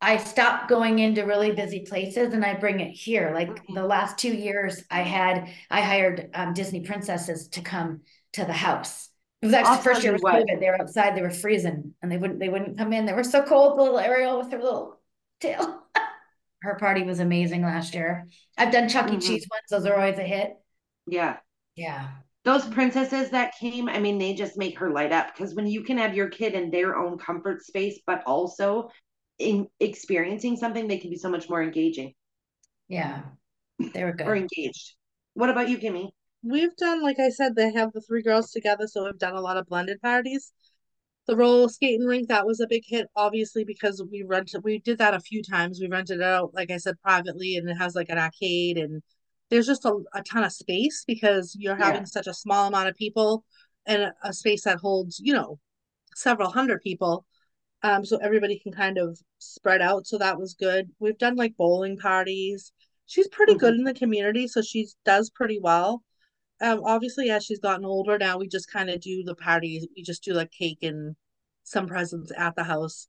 I 0.00 0.16
stopped 0.16 0.68
going 0.68 1.00
into 1.00 1.24
really 1.24 1.52
busy 1.52 1.80
places 1.80 2.32
and 2.32 2.44
I 2.44 2.54
bring 2.54 2.80
it 2.80 2.92
here. 2.92 3.32
Like 3.34 3.48
Mhm. 3.48 3.74
the 3.74 3.84
last 3.84 4.16
two 4.18 4.32
years, 4.32 4.84
I 4.90 5.02
had 5.02 5.48
I 5.70 5.80
hired 5.80 6.30
um, 6.34 6.54
Disney 6.54 6.80
princesses 6.82 7.48
to 7.48 7.62
come 7.62 8.02
to 8.34 8.44
the 8.44 8.52
house. 8.52 9.08
It 9.42 9.46
was 9.46 9.54
actually 9.54 9.70
I'll 9.70 9.76
the 9.78 9.82
first 9.82 10.02
year 10.04 10.12
was. 10.12 10.22
COVID. 10.22 10.60
They 10.60 10.66
were 10.70 10.80
outside, 10.80 11.16
they 11.16 11.22
were 11.22 11.30
freezing, 11.30 11.94
and 12.02 12.10
they 12.12 12.16
wouldn't 12.16 12.38
they 12.38 12.48
wouldn't 12.48 12.78
come 12.78 12.92
in. 12.92 13.06
They 13.06 13.12
were 13.12 13.24
so 13.24 13.42
cold, 13.42 13.78
the 13.78 13.82
little 13.82 13.98
Ariel 13.98 14.38
with 14.38 14.52
her 14.52 14.62
little 14.62 15.00
tail. 15.40 15.82
her 16.62 16.74
party 16.76 17.02
was 17.02 17.20
amazing 17.20 17.62
last 17.62 17.94
year. 17.94 18.28
I've 18.56 18.72
done 18.72 18.88
Chuck 18.88 19.12
E. 19.12 19.16
Mhm. 19.16 19.22
Cheese 19.22 19.46
ones, 19.50 19.64
those 19.70 19.86
are 19.86 19.94
always 19.96 20.18
a 20.18 20.22
hit. 20.22 20.56
Yeah. 21.06 21.38
Yeah. 21.74 22.08
Those 22.44 22.64
princesses 22.66 23.30
that 23.30 23.54
came, 23.58 23.88
I 23.88 23.98
mean, 23.98 24.18
they 24.18 24.34
just 24.34 24.56
make 24.56 24.78
her 24.78 24.90
light 24.90 25.12
up 25.12 25.34
because 25.34 25.54
when 25.54 25.66
you 25.66 25.82
can 25.82 25.98
have 25.98 26.14
your 26.14 26.28
kid 26.28 26.54
in 26.54 26.70
their 26.70 26.96
own 26.96 27.18
comfort 27.18 27.62
space, 27.64 28.00
but 28.06 28.22
also 28.26 28.90
in 29.38 29.68
experiencing 29.80 30.56
something, 30.56 30.88
they 30.88 30.98
can 30.98 31.10
be 31.10 31.16
so 31.16 31.28
much 31.30 31.48
more 31.48 31.62
engaging 31.62 32.14
Yeah. 32.88 33.22
They 33.94 34.04
were 34.04 34.12
good. 34.12 34.26
or 34.26 34.36
engaged. 34.36 34.94
What 35.34 35.50
about 35.50 35.68
you, 35.68 35.78
Kimmie? 35.78 36.10
We've 36.42 36.74
done, 36.76 37.02
like 37.02 37.18
I 37.20 37.30
said, 37.30 37.54
they 37.54 37.72
have 37.72 37.92
the 37.92 38.00
three 38.00 38.22
girls 38.22 38.50
together, 38.50 38.86
so 38.86 39.04
we've 39.04 39.18
done 39.18 39.34
a 39.34 39.40
lot 39.40 39.56
of 39.56 39.66
blended 39.66 40.00
parties. 40.00 40.52
The 41.26 41.36
roller 41.36 41.68
skating 41.68 42.06
rink, 42.06 42.28
that 42.28 42.46
was 42.46 42.60
a 42.60 42.66
big 42.66 42.82
hit, 42.86 43.06
obviously, 43.14 43.64
because 43.64 44.02
we 44.10 44.22
rented, 44.22 44.64
we 44.64 44.78
did 44.78 44.98
that 44.98 45.14
a 45.14 45.20
few 45.20 45.42
times. 45.42 45.78
We 45.80 45.88
rented 45.88 46.18
it 46.20 46.22
out, 46.24 46.54
like 46.54 46.70
I 46.70 46.78
said, 46.78 47.00
privately, 47.02 47.56
and 47.56 47.68
it 47.68 47.74
has 47.74 47.94
like 47.94 48.08
an 48.08 48.18
arcade, 48.18 48.78
and 48.78 49.02
there's 49.50 49.66
just 49.66 49.84
a, 49.84 49.98
a 50.14 50.22
ton 50.22 50.44
of 50.44 50.52
space 50.52 51.04
because 51.06 51.54
you're 51.58 51.78
Yeah. 51.78 51.86
having 51.86 52.06
such 52.06 52.26
a 52.26 52.34
small 52.34 52.68
amount 52.68 52.88
of 52.88 52.96
people 52.96 53.44
and 53.86 54.02
a, 54.02 54.14
a 54.22 54.32
space 54.32 54.64
that 54.64 54.78
holds, 54.78 55.20
you 55.20 55.34
know, 55.34 55.58
several 56.14 56.50
hundred 56.50 56.82
people. 56.82 57.26
Um, 57.82 58.04
so 58.04 58.18
everybody 58.18 58.58
can 58.58 58.72
kind 58.72 58.98
of 58.98 59.18
spread 59.38 59.80
out. 59.82 60.06
So 60.06 60.18
that 60.18 60.38
was 60.38 60.54
good. 60.54 60.90
We've 60.98 61.18
done 61.18 61.36
like 61.36 61.56
bowling 61.56 61.96
parties. 61.96 62.72
She's 63.06 63.28
pretty 63.28 63.54
good 63.54 63.74
in 63.74 63.84
the 63.84 63.94
community, 63.94 64.48
so 64.48 64.62
she 64.62 64.88
does 65.04 65.30
pretty 65.30 65.58
well. 65.62 66.02
um, 66.60 66.82
obviously 66.84 67.30
as 67.30 67.44
she's 67.44 67.60
gotten 67.60 67.84
older 67.84 68.18
now, 68.18 68.38
we 68.38 68.48
just 68.48 68.70
kind 68.72 68.90
of 68.90 69.00
do 69.00 69.24
the 69.24 69.34
parties. 69.34 69.86
We 69.96 70.02
just 70.02 70.24
do 70.24 70.32
like 70.34 70.50
cake 70.52 70.78
and 70.82 71.16
some 71.64 71.86
presents 71.86 72.32
at 72.36 72.56
the 72.56 72.64
house, 72.64 73.08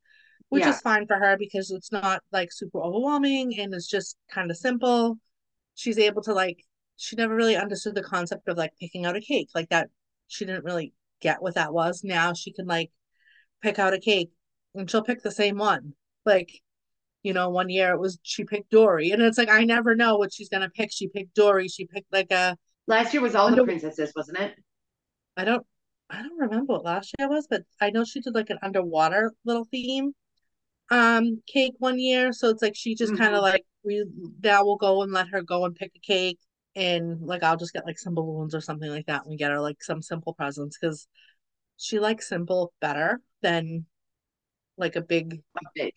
which 0.49 0.61
Yeah. 0.63 0.71
is 0.71 0.81
fine 0.81 1.07
for 1.07 1.17
her 1.17 1.37
because 1.37 1.71
it's 1.71 1.91
not 1.91 2.23
like 2.31 2.51
super 2.51 2.79
overwhelming 2.81 3.59
and 3.59 3.73
it's 3.73 3.87
just 3.87 4.17
kind 4.31 4.51
of 4.51 4.57
simple. 4.57 5.19
She's 5.75 5.97
able 5.99 6.21
to 6.23 6.33
like 6.33 6.63
she 6.97 7.15
never 7.15 7.35
really 7.35 7.55
understood 7.57 7.95
the 7.95 8.03
concept 8.03 8.47
of 8.49 8.57
like 8.57 8.73
picking 8.79 9.05
out 9.05 9.15
a 9.15 9.21
cake 9.21 9.49
like 9.55 9.69
that. 9.69 9.89
She 10.27 10.45
didn't 10.45 10.65
really 10.65 10.93
get 11.21 11.41
what 11.41 11.55
that 11.55 11.73
was. 11.73 12.03
Now 12.03 12.33
she 12.33 12.51
can 12.53 12.67
like 12.67 12.91
pick 13.61 13.79
out 13.79 13.93
a 13.93 13.99
cake 13.99 14.31
and 14.79 14.89
she'll 14.89 15.03
pick 15.03 15.21
the 15.23 15.31
same 15.31 15.57
one. 15.57 15.93
Like, 16.25 16.51
you 17.23 17.33
know, 17.33 17.49
one 17.49 17.69
year 17.69 17.93
it 17.93 17.99
was 17.99 18.19
she 18.23 18.45
picked 18.45 18.71
Dory, 18.71 19.11
and 19.11 19.21
it's 19.21 19.37
like 19.37 19.49
I 19.49 19.63
never 19.65 19.95
know 19.95 20.17
what 20.17 20.33
she's 20.33 20.49
gonna 20.49 20.69
pick. 20.69 20.91
She 20.91 21.07
picked 21.09 21.35
Dory. 21.35 21.67
She 21.67 21.85
picked 21.85 22.11
like 22.13 22.31
a 22.31 22.57
Last 22.87 23.13
year 23.13 23.21
was 23.21 23.35
all 23.35 23.51
the 23.55 23.63
princesses, 23.63 24.13
wasn't 24.15 24.39
it? 24.39 24.55
I 25.37 25.45
don't 25.45 25.65
I 26.09 26.23
don't 26.23 26.39
remember 26.39 26.73
what 26.73 26.85
last 26.85 27.13
year 27.19 27.29
was, 27.29 27.47
but 27.49 27.63
I 27.79 27.91
know 27.91 28.03
she 28.03 28.21
did 28.21 28.35
like 28.35 28.49
an 28.49 28.59
underwater 28.63 29.33
little 29.45 29.65
theme 29.65 30.13
um 30.91 31.41
cake 31.47 31.75
one 31.79 31.99
year. 31.99 32.33
So 32.33 32.49
it's 32.49 32.61
like 32.61 32.75
she 32.75 32.95
just 32.95 33.15
kind 33.15 33.33
Mhm. 33.33 33.37
of 33.37 33.43
like 33.43 33.65
we 33.83 34.05
now 34.43 34.65
we'll 34.65 34.77
go 34.77 35.03
and 35.03 35.11
let 35.13 35.29
her 35.29 35.41
go 35.41 35.65
and 35.65 35.75
pick 35.75 35.91
a 35.95 35.99
cake 35.99 36.39
and 36.75 37.21
like 37.21 37.43
I'll 37.43 37.57
just 37.57 37.73
get 37.73 37.85
like 37.85 37.99
some 37.99 38.15
balloons 38.15 38.55
or 38.55 38.61
something 38.61 38.89
like 38.89 39.07
that 39.07 39.23
and 39.23 39.31
we 39.31 39.37
get 39.37 39.51
her 39.51 39.59
like 39.61 39.83
some 39.83 40.01
simple 40.01 40.33
presents 40.33 40.77
because 40.79 41.07
she 41.77 41.99
likes 41.99 42.27
simple 42.29 42.73
better 42.81 43.21
than 43.41 43.85
like 44.79 44.95
a 44.95 45.01
big 45.01 45.41
big. 45.75 45.93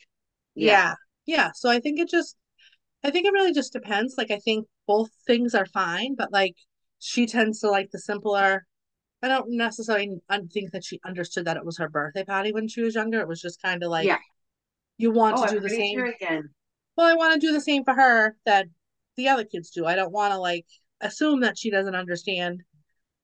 yeah. 0.54 0.94
Yeah. 1.26 1.50
So 1.54 1.70
I 1.70 1.80
think 1.80 2.00
it 2.00 2.08
just 2.10 2.36
I 3.04 3.10
think 3.10 3.26
it 3.26 3.32
really 3.32 3.52
just 3.52 3.72
depends. 3.72 4.14
Like 4.18 4.30
I 4.30 4.38
think 4.38 4.66
both 4.86 5.10
things 5.26 5.54
are 5.54 5.66
fine, 5.66 6.14
but 6.16 6.32
like 6.32 6.54
she 6.98 7.26
tends 7.26 7.60
to 7.60 7.70
like 7.70 7.90
the 7.92 7.98
simpler. 7.98 8.66
I 9.22 9.28
don't 9.28 9.56
necessarily 9.56 10.20
think 10.52 10.72
that 10.72 10.84
she 10.84 11.00
understood 11.04 11.44
that 11.44 11.56
it 11.56 11.64
was 11.64 11.78
her 11.78 11.88
birthday 11.88 12.24
party 12.24 12.52
when 12.52 12.68
she 12.68 12.82
was 12.82 12.94
younger. 12.96 13.20
It 13.20 13.28
was 13.28 13.40
just 13.40 13.62
kind 13.62 13.82
of 13.84 13.90
like 13.90 14.06
Yeah. 14.06 14.18
you 14.98 15.10
want 15.12 15.36
Oh, 15.38 15.42
to 15.42 15.48
I'm 15.48 15.54
do 15.54 15.60
the 15.60 15.68
same. 15.70 15.94
sure 15.96 16.06
again. 16.06 16.50
Well, 16.96 17.06
I 17.06 17.14
want 17.14 17.40
to 17.40 17.46
do 17.46 17.52
the 17.52 17.60
same 17.60 17.84
for 17.84 17.94
her 17.94 18.36
that 18.46 18.66
the 19.16 19.28
other 19.28 19.44
kids 19.44 19.70
do. 19.70 19.86
I 19.86 19.94
don't 19.94 20.12
want 20.12 20.32
to 20.32 20.38
like 20.38 20.66
assume 21.00 21.40
that 21.40 21.56
she 21.58 21.70
doesn't 21.70 21.94
understand 21.94 22.62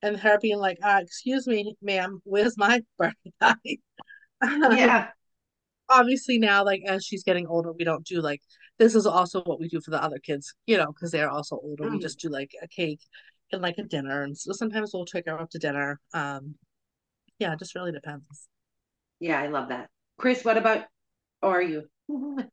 and 0.03 0.17
her 0.19 0.39
being 0.41 0.59
like, 0.59 0.79
uh, 0.83 1.01
excuse 1.03 1.47
me, 1.47 1.75
ma'am, 1.83 2.21
where's 2.25 2.57
my 2.57 2.83
birthday 2.99 3.33
party? 3.41 3.81
Yeah. 4.43 5.09
Obviously 5.91 6.39
now 6.39 6.65
like 6.65 6.83
as 6.87 7.05
she's 7.05 7.25
getting 7.25 7.47
older 7.47 7.73
we 7.73 7.85
don't 7.85 8.05
do 8.07 8.21
like 8.21 8.43
this 8.79 8.95
is 8.95 9.07
also 9.07 9.43
what 9.45 9.59
we 9.61 9.69
do 9.69 9.81
for 9.81 9.91
the 9.91 10.03
other 10.03 10.19
kids 10.19 10.55
you 10.67 10.77
know 10.77 10.89
because 10.93 11.11
they're 11.11 11.31
also 11.31 11.59
older 11.63 11.85
we 11.85 11.99
Mm. 11.99 12.03
just 12.03 12.19
do 12.21 12.29
like 12.29 12.53
a 12.63 12.69
cake 12.69 13.01
and 13.53 13.63
like 13.63 13.79
a 13.79 13.83
dinner 13.83 14.23
and 14.23 14.37
so 14.37 14.53
sometimes 14.53 14.91
we'll 14.93 15.05
take 15.07 15.27
her 15.27 15.41
up 15.41 15.51
to 15.51 15.59
dinner 15.59 15.99
um 16.13 16.55
yeah 17.39 17.53
it 17.53 17.59
just 17.59 17.75
really 17.75 17.93
depends 17.93 18.49
Yeah, 19.21 19.41
I 19.41 19.49
love 19.49 19.71
that. 19.71 19.89
Kris, 20.19 20.45
what 20.45 20.57
about 20.57 20.85
or 21.43 21.59
are 21.59 21.63
you? 21.63 21.89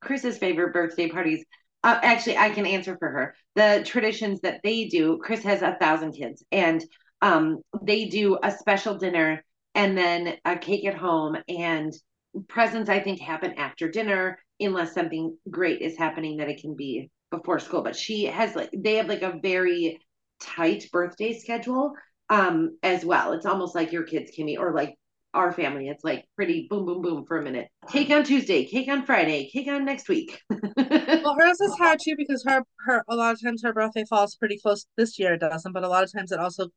Kris's 0.00 0.38
favorite 0.38 0.72
birthday 0.72 1.08
parties. 1.08 1.44
Uh, 1.82 1.98
actually, 2.02 2.38
I 2.38 2.50
can 2.50 2.66
answer 2.66 2.96
for 2.98 3.08
her. 3.08 3.34
The 3.56 3.82
traditions 3.84 4.40
that 4.40 4.60
they 4.62 4.86
do, 4.86 5.18
Kris 5.22 5.42
has 5.42 5.62
a 5.62 5.76
thousand 5.80 6.12
kids, 6.12 6.44
and 6.50 6.82
um, 7.20 7.62
they 7.82 8.06
do 8.06 8.38
a 8.42 8.50
special 8.50 8.96
dinner 8.98 9.44
and 9.74 9.96
then 9.96 10.36
a 10.44 10.56
cake 10.56 10.84
at 10.86 10.94
home, 10.94 11.36
and 11.48 11.92
presents, 12.48 12.90
I 12.90 13.00
think, 13.00 13.20
happen 13.20 13.54
after 13.54 13.90
dinner, 13.90 14.38
unless 14.60 14.94
something 14.94 15.36
great 15.50 15.80
is 15.80 15.96
happening 15.96 16.38
that 16.38 16.48
it 16.48 16.60
can 16.60 16.74
be 16.76 17.10
before 17.30 17.58
school. 17.58 17.82
But 17.82 17.96
she 17.96 18.24
has 18.24 18.54
like, 18.54 18.70
they 18.76 18.96
have 18.96 19.08
like 19.08 19.22
a 19.22 19.38
very 19.42 20.00
tight 20.40 20.88
birthday 20.92 21.38
schedule 21.38 21.92
um 22.30 22.76
as 22.82 23.04
well. 23.04 23.32
It's 23.32 23.46
almost 23.46 23.74
like 23.74 23.92
your 23.92 24.04
kids, 24.04 24.30
Kimmie, 24.36 24.58
or 24.58 24.72
like 24.72 24.94
our 25.34 25.52
family. 25.52 25.88
It's 25.88 26.04
like 26.04 26.24
pretty 26.36 26.66
boom, 26.70 26.86
boom, 26.86 27.02
boom 27.02 27.24
for 27.26 27.38
a 27.38 27.42
minute. 27.42 27.68
Cake 27.90 28.10
on 28.10 28.24
Tuesday, 28.24 28.64
cake 28.64 28.88
on 28.88 29.04
Friday, 29.04 29.50
cake 29.52 29.68
on 29.68 29.84
next 29.84 30.08
week. 30.08 30.40
well 30.76 31.36
hers 31.38 31.60
is 31.60 31.74
hard 31.76 31.98
too 32.02 32.14
because 32.16 32.44
her 32.46 32.62
her 32.86 33.02
a 33.08 33.16
lot 33.16 33.32
of 33.32 33.42
times 33.42 33.62
her 33.62 33.72
birthday 33.72 34.04
falls 34.08 34.36
pretty 34.36 34.58
close 34.58 34.86
this 34.96 35.18
year 35.18 35.34
it 35.34 35.40
doesn't 35.40 35.72
but 35.72 35.84
a 35.84 35.88
lot 35.88 36.04
of 36.04 36.12
times 36.12 36.30
it 36.30 36.38
also 36.38 36.68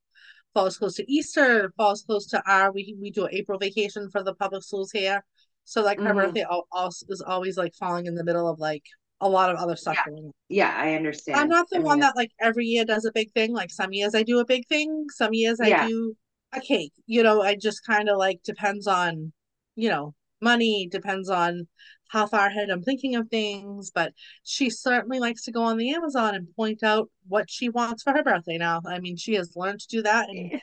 falls 0.54 0.78
close 0.78 0.96
to 0.96 1.12
easter 1.12 1.72
falls 1.78 2.02
close 2.04 2.26
to 2.28 2.42
our 2.50 2.72
we 2.72 2.96
we 3.02 3.12
do 3.12 3.26
an 3.26 3.34
april 3.34 3.60
vacation 3.60 4.10
for 4.10 4.24
the 4.24 4.34
public 4.36 4.64
schools 4.64 4.92
here 4.92 5.24
so 5.66 5.84
like 5.84 6.00
her 6.00 6.14
Mhm. 6.14 6.16
birthday 6.16 6.46
al- 6.50 6.68
also 6.72 7.06
is 7.10 7.22
always 7.22 7.58
like 7.58 7.74
falling 7.76 8.06
in 8.06 8.16
the 8.16 8.24
middle 8.24 8.48
of 8.50 8.60
like 8.60 8.84
a 9.22 9.28
lot 9.30 9.50
of 9.52 9.58
other 9.58 9.76
stuff 9.76 9.98
Yeah. 10.06 10.30
yeah, 10.50 10.74
I 10.78 10.94
understand. 10.94 11.40
I'm 11.40 11.48
not 11.50 11.68
the 11.72 11.78
I 11.78 11.80
one 11.80 11.96
mean, 11.98 12.00
that 12.02 12.16
like 12.16 12.32
every 12.40 12.66
year 12.66 12.86
does 12.86 13.04
a 13.06 13.12
big 13.12 13.32
thing. 13.34 13.52
Like 13.52 13.72
some 13.72 13.92
years 13.92 14.14
I 14.16 14.24
do 14.24 14.40
a 14.40 14.46
big 14.46 14.68
thing, 14.68 15.06
some 15.10 15.34
years 15.34 15.60
I 15.60 15.70
Yeah. 15.70 15.88
do 15.88 16.16
a 16.54 16.62
cake. 16.62 16.94
You 17.08 17.24
know, 17.24 17.42
I 17.42 17.56
just 17.56 17.84
kind 17.86 18.10
of 18.10 18.18
like 18.18 18.42
depends 18.44 18.86
on, 18.88 19.34
you 19.76 19.90
know, 19.90 20.14
money, 20.40 20.88
depends 20.92 21.30
on 21.30 21.68
how 22.10 22.28
far 22.28 22.48
ahead 22.48 22.70
I'm 22.70 22.84
thinking 22.84 23.16
of 23.16 23.30
things. 23.30 23.92
But 23.92 24.14
she 24.44 24.70
certainly 24.70 25.20
likes 25.20 25.44
to 25.44 25.52
go 25.52 25.64
on 25.64 25.78
the 25.78 25.94
Amazon 25.94 26.36
and 26.36 26.54
point 26.56 26.84
out 26.84 27.10
what 27.28 27.50
she 27.50 27.70
wants 27.70 28.04
for 28.04 28.14
her 28.14 28.24
birthday 28.24 28.58
now. 28.58 28.82
I 28.86 29.00
mean, 29.00 29.18
she 29.18 29.34
has 29.36 29.56
learned 29.56 29.80
to 29.82 29.88
do 29.88 30.02
that 30.04 30.30
and 30.30 30.52
has 30.54 30.62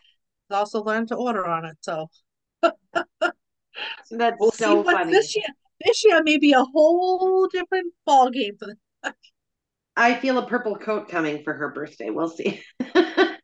also 0.50 0.82
learned 0.82 1.08
to 1.08 1.16
order 1.16 1.46
on 1.46 1.64
it. 1.64 1.76
So 1.80 2.08
That's 4.10 4.36
we'll 4.38 4.50
so 4.52 4.84
funny. 4.84 5.12
this 5.12 5.34
year. 5.36 5.44
This 5.84 6.04
year 6.04 6.22
may 6.22 6.38
be 6.38 6.52
a 6.52 6.62
whole 6.64 7.48
different 7.48 7.92
ball 8.06 8.30
game 8.30 8.54
for 8.58 8.66
the 9.02 9.14
I 9.96 10.14
feel 10.14 10.38
a 10.38 10.46
purple 10.46 10.76
coat 10.76 11.08
coming 11.08 11.42
for 11.44 11.52
her 11.52 11.70
birthday. 11.70 12.10
We'll 12.10 12.28
see. 12.28 12.62
um, 12.80 12.86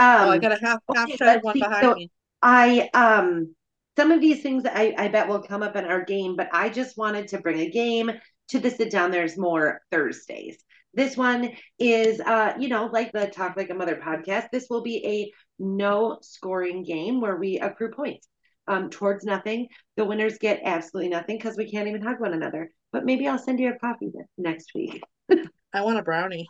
Oh, 0.00 0.30
I 0.30 0.38
got 0.38 0.52
a 0.52 0.58
half 0.64 0.78
half 0.94 1.10
okay, 1.10 1.38
one 1.42 1.58
behind 1.58 1.82
So- 1.82 1.94
me. 1.94 2.10
I 2.40 2.88
um 2.94 3.54
some 3.98 4.12
of 4.12 4.20
these 4.20 4.42
things 4.42 4.62
I, 4.64 4.94
I 4.96 5.08
bet 5.08 5.26
will 5.26 5.42
come 5.42 5.60
up 5.60 5.74
in 5.74 5.84
our 5.84 6.04
game, 6.04 6.36
but 6.36 6.48
I 6.52 6.68
just 6.68 6.96
wanted 6.96 7.26
to 7.28 7.40
bring 7.40 7.58
a 7.58 7.68
game 7.68 8.12
to 8.50 8.60
the 8.60 8.70
sit 8.70 8.92
down. 8.92 9.10
There's 9.10 9.36
more 9.36 9.80
Thursdays. 9.90 10.62
This 10.94 11.16
one 11.16 11.50
is 11.80 12.20
uh, 12.20 12.52
you 12.60 12.68
know, 12.68 12.86
like 12.92 13.10
the 13.10 13.26
Talk 13.26 13.56
Like 13.56 13.70
a 13.70 13.74
Mother 13.74 14.00
podcast. 14.00 14.50
This 14.52 14.68
will 14.70 14.82
be 14.82 15.04
a 15.04 15.32
no 15.58 16.18
scoring 16.22 16.84
game 16.84 17.20
where 17.20 17.34
we 17.34 17.58
accrue 17.58 17.90
points 17.90 18.28
um 18.68 18.88
towards 18.88 19.24
nothing. 19.24 19.66
The 19.96 20.04
winners 20.04 20.38
get 20.38 20.60
absolutely 20.64 21.10
nothing 21.10 21.36
because 21.36 21.56
we 21.56 21.68
can't 21.68 21.88
even 21.88 22.00
hug 22.00 22.20
one 22.20 22.34
another. 22.34 22.70
But 22.92 23.04
maybe 23.04 23.26
I'll 23.26 23.36
send 23.36 23.58
you 23.58 23.72
a 23.72 23.78
coffee 23.80 24.12
next 24.36 24.70
week. 24.76 25.02
I 25.74 25.82
want 25.82 25.98
a 25.98 26.02
brownie. 26.02 26.46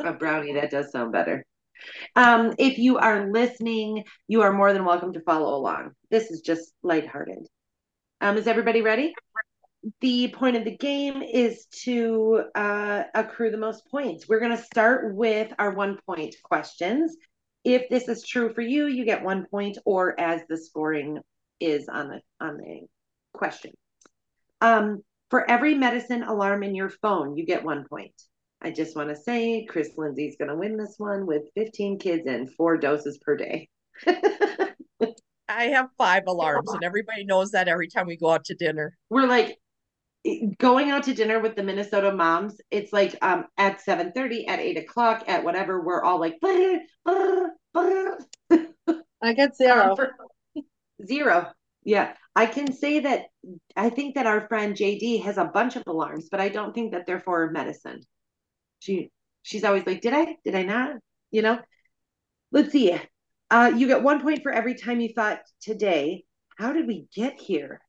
A 0.00 0.12
brownie, 0.12 0.54
that 0.54 0.72
does 0.72 0.90
sound 0.90 1.12
better. 1.12 1.44
Um, 2.16 2.54
if 2.58 2.78
you 2.78 2.98
are 2.98 3.30
listening, 3.30 4.04
you 4.28 4.42
are 4.42 4.52
more 4.52 4.72
than 4.72 4.84
welcome 4.84 5.12
to 5.12 5.20
follow 5.20 5.54
along. 5.56 5.92
This 6.10 6.30
is 6.30 6.40
just 6.40 6.72
lighthearted. 6.82 7.46
Um, 8.20 8.36
is 8.36 8.46
everybody 8.46 8.82
ready? 8.82 9.14
The 10.00 10.28
point 10.28 10.56
of 10.56 10.64
the 10.64 10.76
game 10.76 11.22
is 11.22 11.64
to 11.84 12.44
uh, 12.54 13.04
accrue 13.14 13.50
the 13.50 13.56
most 13.56 13.86
points. 13.90 14.28
We're 14.28 14.40
going 14.40 14.56
to 14.56 14.62
start 14.62 15.14
with 15.14 15.52
our 15.58 15.72
one 15.72 15.98
point 16.06 16.34
questions. 16.42 17.16
If 17.64 17.88
this 17.88 18.08
is 18.08 18.26
true 18.26 18.52
for 18.52 18.60
you, 18.60 18.86
you 18.86 19.04
get 19.04 19.22
one 19.22 19.46
point, 19.46 19.78
or 19.84 20.18
as 20.20 20.42
the 20.48 20.58
scoring 20.58 21.20
is 21.60 21.88
on 21.88 22.08
the 22.08 22.20
on 22.40 22.58
the 22.58 22.80
question. 23.32 23.72
Um, 24.60 25.02
for 25.30 25.48
every 25.48 25.74
medicine 25.74 26.24
alarm 26.24 26.62
in 26.62 26.74
your 26.74 26.90
phone, 26.90 27.36
you 27.36 27.46
get 27.46 27.64
one 27.64 27.86
point. 27.88 28.14
I 28.62 28.70
just 28.70 28.94
want 28.94 29.08
to 29.08 29.16
say 29.16 29.64
Kris 29.64 29.90
Lindsey's 29.96 30.36
going 30.36 30.50
to 30.50 30.56
win 30.56 30.76
this 30.76 30.94
one 30.98 31.26
with 31.26 31.44
15 31.54 31.98
kids 31.98 32.26
and 32.26 32.52
four 32.54 32.76
doses 32.76 33.18
per 33.18 33.36
day. 33.36 33.68
I 34.06 35.64
have 35.68 35.88
five 35.96 36.24
alarms, 36.26 36.72
and 36.72 36.84
everybody 36.84 37.24
knows 37.24 37.52
that 37.52 37.68
every 37.68 37.88
time 37.88 38.06
we 38.06 38.16
go 38.16 38.30
out 38.30 38.44
to 38.46 38.54
dinner. 38.54 38.96
We're 39.08 39.26
like 39.26 39.58
going 40.58 40.90
out 40.90 41.04
to 41.04 41.14
dinner 41.14 41.40
with 41.40 41.56
the 41.56 41.62
Minnesota 41.62 42.12
moms. 42.12 42.60
It's 42.70 42.92
like 42.92 43.16
um 43.22 43.46
at 43.56 43.80
7:30, 43.82 44.48
at 44.48 44.60
eight 44.60 44.76
o'clock, 44.76 45.24
at 45.26 45.42
whatever. 45.42 45.80
We're 45.80 46.02
all 46.02 46.20
like 46.20 46.38
"Brr, 46.40 46.80
brr, 47.04 47.50
brr." 47.72 48.18
I 49.22 49.32
get 49.32 49.56
zero. 49.56 49.90
Um, 49.90 49.96
for- 49.96 50.16
zero. 51.04 51.50
Yeah, 51.82 52.14
I 52.36 52.44
can 52.44 52.72
say 52.72 53.00
that 53.00 53.26
I 53.74 53.88
think 53.88 54.14
that 54.16 54.26
our 54.26 54.46
friend 54.48 54.76
JD 54.76 55.22
has 55.24 55.38
a 55.38 55.46
bunch 55.46 55.76
of 55.76 55.82
alarms, 55.86 56.28
but 56.30 56.40
I 56.40 56.50
don't 56.50 56.74
think 56.74 56.92
that 56.92 57.06
they're 57.06 57.20
for 57.20 57.50
medicine. 57.50 58.02
She 58.80 59.10
she's 59.42 59.64
always 59.64 59.86
like, 59.86 60.00
"Did 60.02 60.14
I? 60.14 60.36
Did 60.44 60.54
I 60.56 60.62
not?" 60.64 60.96
You 61.30 61.42
know. 61.42 61.60
Let's 62.52 62.72
see. 62.72 62.98
Uh, 63.50 63.72
you 63.76 63.86
get 63.86 64.02
one 64.02 64.20
point 64.20 64.42
for 64.42 64.52
every 64.52 64.74
time 64.74 65.00
you 65.00 65.12
thought 65.14 65.40
today. 65.60 66.24
How 66.58 66.72
did 66.72 66.86
we 66.86 67.06
get 67.14 67.40
here? 67.40 67.80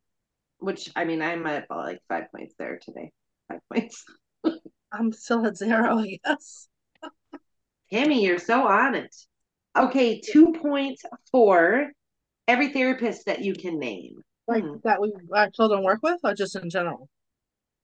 Which 0.60 0.92
I 0.96 1.06
mean, 1.06 1.22
I'm 1.22 1.46
at 1.48 1.66
like 1.70 2.00
five 2.08 2.26
points 2.32 2.54
there 2.60 2.80
today. 2.82 3.12
Five 3.48 3.60
points. 3.74 4.06
I'm 4.92 5.12
still 5.12 5.46
at 5.46 5.58
zero, 5.58 5.98
I 6.00 6.20
guess. 6.24 6.68
Tammy, 7.92 8.24
you're 8.24 8.40
so 8.40 8.68
on 8.68 8.96
it. 8.96 9.16
Okay, 9.78 10.22
two 10.22 10.54
points 10.54 11.04
for 11.32 11.92
every 12.48 12.70
therapist 12.70 13.26
that 13.26 13.42
you 13.42 13.54
can 13.54 13.80
name. 13.80 14.22
Like 14.48 14.64
Hmm. 14.64 14.76
that 14.84 15.02
we 15.02 15.14
our 15.34 15.50
children 15.50 15.84
work 15.84 16.00
with, 16.04 16.20
or 16.24 16.34
just 16.34 16.56
in 16.56 16.70
general? 16.70 17.10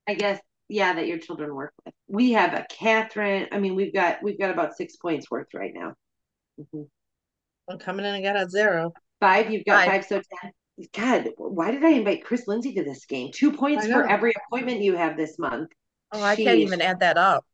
I 0.08 0.14
guess 0.14 0.40
yeah, 0.70 0.94
that 0.94 1.08
your 1.08 1.18
children 1.18 1.54
work 1.54 1.74
with. 1.86 1.94
We 2.08 2.32
have 2.32 2.54
a 2.54 2.66
Catherine. 2.70 3.48
I 3.52 3.60
mean, 3.60 3.76
we've 3.76 3.94
got 3.94 4.22
we've 4.22 4.40
got 4.40 4.52
about 4.52 4.76
six 4.76 4.96
points 4.96 5.30
worth 5.30 5.54
right 5.54 5.74
now. 5.74 5.94
Mhm. 6.60 6.88
I'm 7.70 7.80
coming 7.80 8.06
in 8.06 8.16
again 8.16 8.38
at 8.38 8.52
zero. 8.52 8.94
Five, 9.20 9.52
you've 9.52 9.66
got 9.66 9.86
Five. 9.86 9.88
five, 9.88 10.06
so 10.06 10.22
ten. 10.42 10.52
God, 10.94 11.30
why 11.38 11.72
did 11.72 11.84
I 11.84 11.90
invite 11.90 12.24
Kris 12.24 12.48
Lindsey 12.48 12.74
to 12.76 12.84
this 12.84 13.06
game? 13.06 13.32
Two 13.34 13.52
points 13.52 13.88
for 13.88 14.08
every 14.08 14.34
appointment 14.46 14.82
you 14.82 14.96
have 14.96 15.18
this 15.18 15.40
month. 15.40 15.72
Oh, 16.12 16.22
I 16.22 16.36
can't 16.36 16.60
even 16.60 16.82
add 16.82 17.00
that 17.00 17.18
up. 17.18 17.46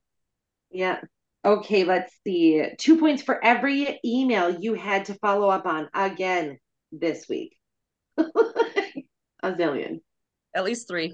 Yeah. 0.72 1.00
Okay, 1.46 1.84
let's 1.84 2.14
see. 2.26 2.66
Two 2.78 2.98
points 3.00 3.22
for 3.24 3.44
every 3.44 4.00
email 4.04 4.50
you 4.50 4.74
had 4.74 5.06
to 5.06 5.14
follow 5.16 5.50
up 5.50 5.66
on 5.66 5.90
again 5.94 6.58
this 6.92 7.28
week. 7.30 7.58
A 8.18 8.24
zillion. 9.44 10.02
At 10.54 10.64
least 10.64 10.88
three. 10.88 11.14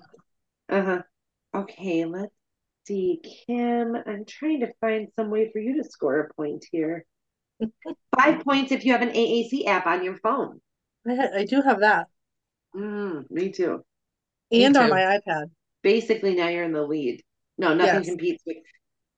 Uh-huh. 0.68 1.02
Okay, 1.56 2.06
let's 2.06 2.34
see. 2.86 3.20
Kim, 3.48 3.96
I'm 3.96 4.26
trying 4.26 4.62
to 4.62 4.72
find 4.82 5.08
some 5.16 5.30
way 5.30 5.50
for 5.52 5.60
you 5.60 5.82
to 5.82 5.90
score 5.90 6.20
a 6.20 6.34
point 6.34 6.66
here. 6.72 7.06
Five 8.20 8.44
points 8.44 8.72
if 8.72 8.86
you 8.86 8.92
have 8.94 9.02
an 9.02 9.10
AAC 9.10 9.66
app 9.66 9.88
on 9.88 10.04
your 10.04 10.18
phone. 10.18 10.62
I, 11.08 11.40
I 11.40 11.46
do 11.46 11.62
have 11.62 11.80
that. 11.82 12.08
Mm, 12.76 13.30
me 13.32 13.52
too. 13.52 13.84
Me 14.52 14.66
And 14.66 14.76
on 14.78 14.86
too. 14.86 14.90
my 14.90 15.20
iPad. 15.20 15.46
Basically, 15.82 16.36
now 16.36 16.50
you're 16.50 16.64
in 16.64 16.74
the 16.74 16.84
lead. 16.84 17.24
No, 17.58 17.74
nothing 17.74 17.96
Yes. 17.96 18.06
competes 18.08 18.44
with 18.46 18.58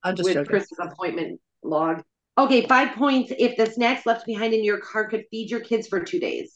I'm 0.04 0.16
just 0.16 0.28
with 0.28 0.36
joking. 0.36 0.50
Kris's 0.50 0.80
appointment 0.80 1.40
log. 1.64 2.04
Okay, 2.38 2.66
five 2.66 2.96
points 2.96 3.32
if 3.38 3.58
the 3.58 3.66
snacks 3.66 4.06
left 4.06 4.26
behind 4.26 4.54
in 4.54 4.64
your 4.64 4.80
car 4.80 5.10
could 5.10 5.26
feed 5.30 5.52
your 5.52 5.60
kids 5.60 5.88
for 5.88 6.00
two 6.00 6.20
days. 6.20 6.54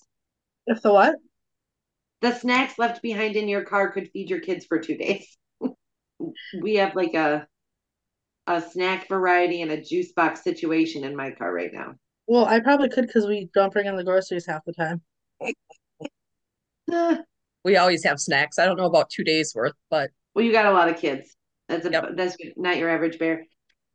If 0.68 0.82
the 0.82 0.94
what? 0.94 1.16
The 2.22 2.34
snacks 2.34 2.80
left 2.80 3.02
behind 3.02 3.36
in 3.36 3.48
your 3.48 3.64
car 3.64 3.92
could 3.92 4.10
feed 4.12 4.30
your 4.30 4.40
kids 4.40 4.66
for 4.66 4.80
two 4.80 4.98
days. 4.98 5.38
we 6.62 6.76
have 6.76 6.96
like 6.96 7.14
a 7.14 7.48
a 8.48 8.62
snack 8.62 9.08
variety 9.08 9.62
and 9.62 9.72
a 9.72 9.82
juice 9.82 10.12
box 10.14 10.44
situation 10.44 11.04
in 11.04 11.16
my 11.16 11.32
car 11.32 11.52
right 11.54 11.72
now. 11.74 11.96
Well, 12.28 12.46
I 12.46 12.60
probably 12.60 12.90
could 12.90 13.08
because 13.08 13.28
we 13.28 13.50
don't 13.54 13.74
bring 13.74 13.88
in 13.88 13.96
the 13.96 14.04
groceries 14.04 14.46
half 14.46 14.64
the 14.66 14.74
time. 14.74 15.02
We 17.64 17.78
always 17.78 18.04
have 18.04 18.20
snacks. 18.20 18.60
I 18.60 18.66
don't 18.66 18.78
know 18.78 18.86
about 18.86 19.10
two 19.10 19.24
days 19.24 19.54
worth, 19.56 19.74
but 19.90 20.12
well, 20.36 20.46
you 20.46 20.52
got 20.52 20.68
a 20.68 20.72
lot 20.72 20.90
of 20.90 20.98
kids. 20.98 21.36
That's 21.68 21.86
a 21.86 21.90
Yep. 21.90 22.12
that's 22.16 22.38
not 22.58 22.78
your 22.78 22.90
average 22.90 23.18
bear. 23.18 23.46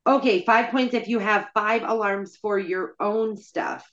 Okay, 0.07 0.45
five 0.45 0.71
points 0.71 0.95
if 0.95 1.09
you 1.09 1.19
have 1.21 1.51
five 1.55 1.83
alarms 1.85 2.37
for 2.37 2.59
your 2.59 2.95
own 2.99 3.37
stuff. 3.37 3.89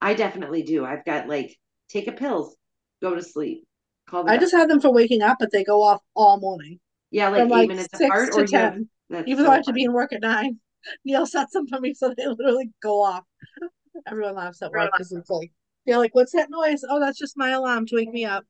I 0.00 0.14
definitely 0.14 0.62
do. 0.62 0.84
I've 0.84 1.04
got 1.04 1.28
like 1.28 1.56
take 1.88 2.08
a 2.08 2.12
pills, 2.12 2.56
go 3.02 3.14
to 3.14 3.22
sleep. 3.22 3.66
Call 4.08 4.24
the 4.24 4.30
I 4.30 4.38
just 4.38 4.54
have 4.54 4.68
them 4.68 4.80
for 4.80 4.92
waking 4.92 5.22
up, 5.22 5.38
but 5.40 5.50
they 5.52 5.64
go 5.64 5.82
off 5.82 6.00
all 6.14 6.38
morning 6.40 6.80
yeah, 7.10 7.28
like 7.28 7.42
from 7.42 7.48
eight 7.48 7.52
like 7.52 7.68
minutes 7.68 7.88
six 7.94 8.08
apart, 8.08 8.32
to 8.32 8.40
or 8.40 8.44
you 8.44 8.58
have, 8.58 8.72
ten. 8.72 8.88
Even 9.26 9.38
so 9.38 9.42
though 9.44 9.50
I 9.50 9.56
have 9.56 9.64
to 9.64 9.72
be 9.72 9.84
in 9.84 9.92
work 9.92 10.12
at 10.12 10.22
nine, 10.22 10.58
Neil 11.04 11.26
sets 11.26 11.52
them 11.52 11.66
for 11.66 11.80
me 11.80 11.94
so 11.94 12.12
they 12.16 12.26
literally 12.26 12.70
go 12.82 13.02
off. 13.02 13.24
Everyone 14.06 14.34
laughs 14.34 14.62
at 14.62 14.70
work 14.70 14.90
because 14.92 15.12
it's 15.12 15.30
like 15.30 15.50
they're 15.86 15.98
like, 15.98 16.14
"What's 16.14 16.32
that 16.32 16.50
noise?" 16.50 16.84
Oh, 16.88 17.00
that's 17.00 17.18
just 17.18 17.36
my 17.36 17.50
alarm 17.50 17.86
to 17.86 17.96
wake 17.96 18.12
me 18.12 18.24
up. 18.24 18.44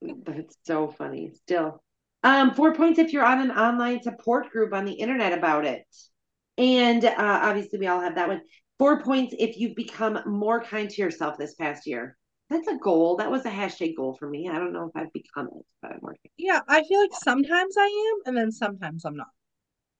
That's 0.00 0.56
so 0.64 0.88
funny. 0.88 1.32
Still, 1.42 1.82
um, 2.22 2.54
four 2.54 2.74
points 2.74 2.98
if 2.98 3.12
you're 3.12 3.24
on 3.24 3.40
an 3.40 3.50
online 3.50 4.02
support 4.02 4.50
group 4.50 4.72
on 4.72 4.84
the 4.84 4.92
internet 4.92 5.32
about 5.32 5.64
it, 5.64 5.84
and 6.58 7.04
uh, 7.04 7.14
obviously 7.18 7.78
we 7.78 7.86
all 7.86 8.00
have 8.00 8.16
that 8.16 8.28
one. 8.28 8.40
Four 8.78 9.02
points 9.02 9.34
if 9.38 9.58
you've 9.58 9.76
become 9.76 10.18
more 10.26 10.62
kind 10.62 10.90
to 10.90 11.02
yourself 11.02 11.38
this 11.38 11.54
past 11.54 11.86
year. 11.86 12.16
That's 12.52 12.68
a 12.68 12.76
goal. 12.76 13.16
That 13.16 13.30
was 13.30 13.46
a 13.46 13.50
hashtag 13.50 13.96
goal 13.96 14.14
for 14.14 14.28
me. 14.28 14.46
I 14.46 14.58
don't 14.58 14.74
know 14.74 14.84
if 14.84 14.94
I've 14.94 15.12
become 15.14 15.46
it, 15.46 15.64
but 15.80 15.92
I'm 15.92 16.00
working. 16.02 16.30
Yeah, 16.36 16.60
I 16.68 16.84
feel 16.84 17.00
like 17.00 17.14
sometimes 17.14 17.76
I 17.78 17.86
am, 17.86 18.22
and 18.26 18.36
then 18.36 18.52
sometimes 18.52 19.06
I'm 19.06 19.16
not. 19.16 19.28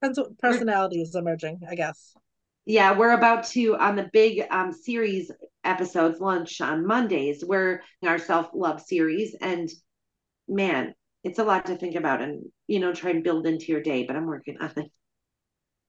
Depends 0.02 0.18
what 0.18 0.38
personality 0.38 1.00
is 1.00 1.14
emerging, 1.14 1.60
I 1.66 1.74
guess. 1.74 2.14
Yeah, 2.66 2.98
we're 2.98 3.12
about 3.12 3.44
to 3.52 3.76
on 3.78 3.96
the 3.96 4.10
big 4.12 4.44
um 4.50 4.70
series 4.70 5.30
episodes 5.64 6.20
launch 6.20 6.60
on 6.60 6.86
Mondays. 6.86 7.42
We're 7.42 7.82
in 8.02 8.08
our 8.08 8.18
self 8.18 8.50
love 8.52 8.82
series, 8.82 9.34
and 9.40 9.70
man, 10.46 10.94
it's 11.24 11.38
a 11.38 11.44
lot 11.44 11.64
to 11.66 11.76
think 11.76 11.94
about 11.94 12.20
and 12.20 12.44
you 12.66 12.80
know 12.80 12.92
try 12.92 13.12
and 13.12 13.24
build 13.24 13.46
into 13.46 13.72
your 13.72 13.82
day. 13.82 14.04
But 14.04 14.16
I'm 14.16 14.26
working 14.26 14.58
on 14.60 14.72
it. 14.76 14.92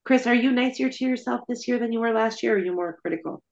Kris, 0.05 0.27
are 0.27 0.35
you 0.35 0.51
nicer 0.53 0.89
to 0.89 1.05
yourself 1.05 1.41
this 1.49 1.67
year 1.67 1.77
than 1.77 1.91
you 1.91 1.99
were 1.99 2.13
last 2.13 2.41
year? 2.41 2.53
Or 2.53 2.55
are 2.55 2.63
you 2.63 2.73
more 2.73 2.97
critical? 3.01 3.43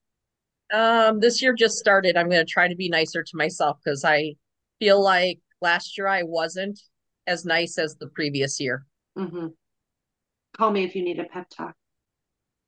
Um, 0.73 1.19
this 1.19 1.41
year 1.41 1.53
just 1.53 1.77
started. 1.77 2.17
I'm 2.17 2.29
going 2.29 2.45
to 2.45 2.51
try 2.51 2.67
to 2.67 2.75
be 2.75 2.89
nicer 2.89 3.23
to 3.23 3.37
myself 3.37 3.77
because 3.83 4.03
I 4.03 4.35
feel 4.79 5.01
like 5.01 5.39
last 5.61 5.97
year 5.97 6.07
I 6.07 6.23
wasn't 6.23 6.79
as 7.27 7.45
nice 7.45 7.77
as 7.77 7.95
the 7.95 8.07
previous 8.07 8.59
year. 8.59 8.85
hmm 9.15 9.47
Call 10.53 10.71
me 10.71 10.83
if 10.83 10.95
you 10.95 11.03
need 11.03 11.19
a 11.19 11.23
pep 11.25 11.49
talk. 11.49 11.75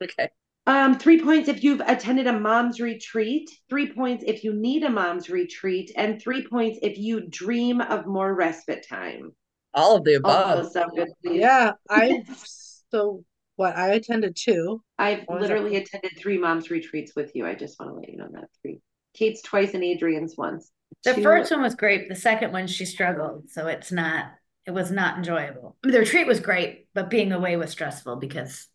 Okay. 0.01 0.29
Um, 0.65 0.97
three 0.97 1.21
points 1.21 1.49
if 1.49 1.63
you've 1.63 1.81
attended 1.81 2.25
a 2.27 2.39
mom's 2.39 2.79
retreat, 2.79 3.49
three 3.69 3.91
points 3.91 4.23
if 4.25 4.43
you 4.43 4.53
need 4.53 4.83
a 4.83 4.89
mom's 4.89 5.29
retreat, 5.29 5.91
and 5.97 6.21
three 6.21 6.47
points 6.47 6.79
if 6.81 6.97
you 6.97 7.27
dream 7.27 7.81
of 7.81 8.05
more 8.05 8.33
respite 8.33 8.85
time. 8.87 9.33
All 9.73 9.97
of 9.97 10.03
the 10.05 10.13
All 10.23 10.35
above. 10.35 10.63
those 10.63 10.73
sound 10.73 10.91
good. 10.95 11.09
Yeah, 11.23 11.73
I'm 11.89 12.23
so 12.91 13.25
what 13.55 13.75
I 13.77 13.93
attended 13.93 14.35
two. 14.35 14.81
I've 14.97 15.23
What 15.25 15.41
that? 15.41 15.41
literally 15.41 15.75
attended 15.75 16.13
three 16.17 16.37
moms 16.37 16.69
retreats 16.69 17.13
with 17.15 17.35
you. 17.35 17.45
I 17.45 17.55
just 17.55 17.79
want 17.79 17.91
to 17.91 17.95
let 17.95 18.09
you 18.09 18.17
know 18.17 18.29
that 18.33 18.49
three. 18.61 18.81
Kate's 19.13 19.41
twice 19.41 19.73
and 19.73 19.83
Adrian's 19.83 20.35
once. 20.37 20.71
The 21.03 21.13
first 21.15 21.51
one 21.51 21.61
was 21.61 21.75
great. 21.75 22.09
The 22.09 22.15
second 22.15 22.51
one, 22.51 22.67
she 22.67 22.85
struggled. 22.85 23.49
So 23.49 23.67
it's 23.67 23.91
not, 23.91 24.27
it 24.65 24.71
was 24.71 24.91
not 24.91 25.17
enjoyable. 25.17 25.75
I 25.83 25.87
mean, 25.87 25.93
the 25.93 25.99
retreat 25.99 26.27
was 26.27 26.39
great, 26.39 26.87
but 26.93 27.09
being 27.09 27.31
away 27.31 27.57
was 27.57 27.71
stressful 27.71 28.15
because 28.17 28.67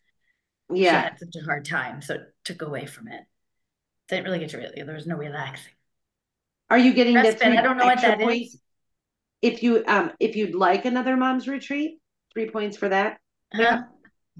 she 0.74 0.82
yeah. 0.82 1.02
had 1.02 1.18
such 1.18 1.34
a 1.40 1.44
hard 1.44 1.64
time. 1.64 2.02
So 2.02 2.14
it 2.14 2.20
took 2.44 2.62
away 2.62 2.86
from 2.86 3.08
it. 3.08 3.22
Didn't 4.08 4.24
really 4.24 4.38
get 4.38 4.50
to 4.50 4.58
really, 4.58 4.82
there 4.82 4.94
was 4.94 5.06
no 5.06 5.16
relaxing. 5.16 5.72
Are 6.70 6.78
you 6.78 6.92
getting 6.92 7.22
the 7.22 7.22
Respite, 7.22 7.42
three 7.42 7.56
I 7.56 7.62
don't 7.62 7.76
know 7.78 7.84
what 7.84 7.92
extra 7.94 8.10
that 8.10 8.20
is. 8.20 8.26
points? 8.26 8.56
If 9.40 9.62
you 9.62 9.84
um 9.86 10.12
if 10.18 10.36
you'd 10.36 10.54
like 10.54 10.84
another 10.84 11.16
mom's 11.16 11.48
retreat, 11.48 12.00
three 12.32 12.50
points 12.50 12.76
for 12.76 12.88
that. 12.88 13.18
Yeah. 13.54 13.84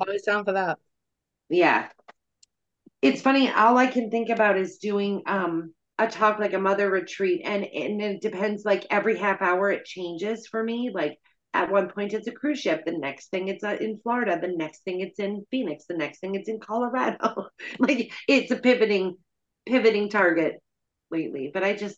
Always 0.01 0.23
down 0.23 0.45
for 0.45 0.53
that. 0.53 0.79
Yeah. 1.49 1.89
It's 3.01 3.23
funny, 3.23 3.51
all 3.51 3.79
I 3.79 3.87
can 3.87 4.11
think 4.11 4.29
about 4.29 4.59
is 4.59 4.79
doing 4.79 5.23
um 5.27 5.73
a 5.99 6.09
talk 6.09 6.39
like 6.39 6.53
a 6.53 6.59
mother 6.59 6.91
retreat 6.91 7.43
and 7.45 7.65
and 7.65 8.01
it 8.01 8.23
depends 8.23 8.65
like 8.65 8.87
every 8.91 9.17
half 9.19 9.43
hour 9.43 9.71
it 9.71 9.85
changes 9.85 10.47
for 10.47 10.63
me. 10.63 10.91
Like 10.93 11.19
at 11.55 11.71
one 11.71 11.89
point 11.89 12.13
it's 12.13 12.29
a 12.29 12.33
cruise 12.33 12.61
ship, 12.61 12.85
the 12.85 12.93
next 12.93 13.31
thing 13.31 13.49
it's 13.49 13.65
uh, 13.65 13.77
in 13.81 13.99
Florida, 14.03 14.39
the 14.41 14.55
next 14.57 14.85
thing 14.85 15.01
it's 15.01 15.19
in 15.19 15.45
Phoenix, 15.51 15.87
the 15.89 15.97
next 15.97 16.21
thing 16.21 16.35
it's 16.35 16.49
in 16.49 16.61
Colorado. 16.61 17.49
like 17.79 18.13
it's 18.27 18.51
a 18.51 18.57
pivoting 18.57 19.17
pivoting 19.67 20.09
target 20.09 20.55
lately. 21.11 21.51
But 21.53 21.65
I 21.65 21.75
just 21.75 21.97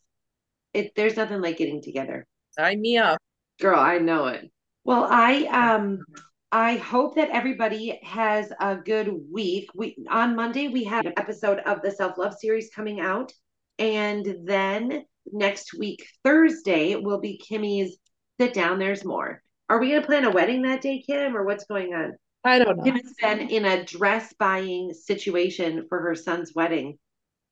it 0.73 0.93
there's 0.97 1.17
nothing 1.17 1.41
like 1.41 1.59
getting 1.59 1.83
together. 1.83 2.27
Sign 2.53 2.81
me 2.81 2.99
up. 2.99 3.19
Girl, 3.61 3.79
I 3.79 3.99
know 3.99 4.27
it. 4.27 4.51
Well, 4.85 5.07
I 5.09 5.45
um 5.45 6.05
I 6.53 6.77
hope 6.77 7.15
that 7.15 7.31
everybody 7.31 8.01
has 8.03 8.53
a 8.59 8.75
good 8.75 9.09
week. 9.31 9.71
We 9.75 9.97
on 10.11 10.35
Monday 10.35 10.67
we 10.67 10.83
have 10.85 11.07
an 11.07 11.13
episode 11.17 11.61
of 11.61 11.81
the 11.81 11.93
self-love 11.93 12.35
series 12.35 12.71
coming 12.75 13.01
out. 13.01 13.33
And 13.79 14.37
then 14.45 15.05
next 15.33 15.75
week, 15.79 16.05
Thursday, 16.25 16.97
will 16.97 17.21
be 17.21 17.39
Kimmie's 17.39 17.97
sit 18.41 18.53
down, 18.53 18.79
there's 18.79 19.05
more. 19.05 19.43
Are 19.69 19.79
we 19.79 19.91
gonna 19.91 20.05
plan 20.05 20.25
a 20.25 20.31
wedding 20.31 20.63
that 20.63 20.81
day, 20.81 21.03
Kim, 21.07 21.37
or 21.37 21.45
what's 21.45 21.67
going 21.67 21.95
on? 21.95 22.15
I 22.43 22.59
don't 22.59 22.79
know. 22.79 22.83
Kim 22.83 22.97
has 22.97 23.15
been 23.21 23.49
in 23.49 23.65
a 23.65 23.85
dress 23.85 24.35
buying 24.39 24.93
situation 24.93 25.87
for 25.89 26.01
her 26.01 26.17
son's 26.17 26.53
wedding. 26.55 26.99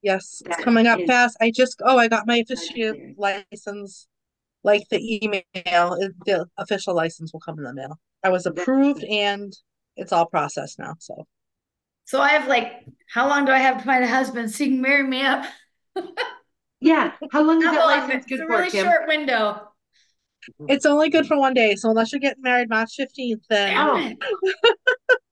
Yes, 0.03 0.43
it's 0.45 0.57
coming 0.57 0.89
up 0.89 0.99
is- 0.99 1.07
fast. 1.07 1.37
I 1.41 1.53
just 1.53 1.81
oh, 1.85 1.99
I 1.99 2.09
got 2.09 2.27
my 2.27 2.39
official 2.39 2.95
license, 3.17 4.09
like 4.65 4.89
the 4.91 5.21
email. 5.23 5.97
The 6.27 6.47
official 6.57 6.97
license 6.97 7.33
will 7.33 7.41
come 7.41 7.59
in 7.59 7.65
the 7.65 7.75
mail. 7.75 8.01
I 8.25 8.31
was 8.31 8.47
approved 8.47 9.05
and 9.05 9.53
it's 9.97 10.13
all 10.13 10.27
processed 10.27 10.79
now. 10.79 10.95
So 10.99 11.27
So 12.05 12.21
I 12.21 12.31
have 12.31 12.49
like, 12.49 12.73
how 13.13 13.29
long 13.29 13.45
do 13.45 13.53
I 13.53 13.59
have 13.59 13.79
to 13.79 13.85
find 13.85 14.03
a 14.05 14.09
husband 14.09 14.51
so 14.51 14.65
you 14.65 14.71
can 14.71 14.81
marry 14.83 15.03
me 15.07 15.23
up? 15.23 15.45
Yeah. 16.81 17.11
How 17.33 17.43
long 17.43 17.59
is 17.59 17.65
Not 17.65 17.75
that 17.75 17.81
long, 17.87 18.01
license 18.03 18.25
it's 18.25 18.27
good 18.27 18.41
a 18.41 18.45
for, 18.45 18.51
really 18.51 18.71
Kim? 18.71 18.87
short 18.87 19.09
window. 19.09 19.63
it's 20.69 20.87
only 20.87 21.11
good 21.11 21.27
for 21.27 21.37
one 21.37 21.53
day. 21.53 21.75
So 21.75 21.91
unless 21.91 22.13
you're 22.13 22.21
getting 22.21 22.43
married 22.45 22.69
March 22.69 22.95
fifteenth, 22.97 23.43
then 23.51 23.75
Damn 23.75 23.89
Oh. 23.89 24.17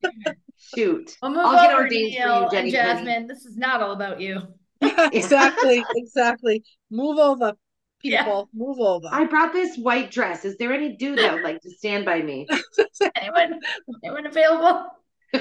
it. 0.02 0.36
Shoot. 0.74 1.16
Well, 1.22 1.30
move 1.30 1.40
I'll 1.44 1.54
get 1.54 1.70
over, 1.72 1.82
ordained 1.84 2.14
for 2.14 2.18
you, 2.18 2.24
Jenny 2.24 2.42
and 2.42 2.50
Penny. 2.50 2.70
Jasmine. 2.72 3.26
This 3.28 3.44
is 3.44 3.56
not 3.56 3.80
all 3.80 3.92
about 3.92 4.20
you. 4.20 4.40
exactly, 4.80 5.84
exactly. 5.94 6.64
Move 6.90 7.18
over, 7.18 7.52
Yeah. 8.02 8.22
people. 8.24 8.48
Move 8.54 8.78
over. 8.78 9.08
I 9.10 9.24
brought 9.24 9.52
this 9.52 9.76
white 9.76 10.10
dress. 10.10 10.44
Is 10.44 10.56
there 10.58 10.72
any 10.72 10.96
dude 10.96 11.18
that 11.18 11.32
would 11.34 11.42
like 11.42 11.60
to 11.62 11.70
stand 11.70 12.04
by 12.04 12.20
me? 12.22 12.46
Anyone? 13.16 13.60
Anyone 14.04 14.26
available? 14.26 14.90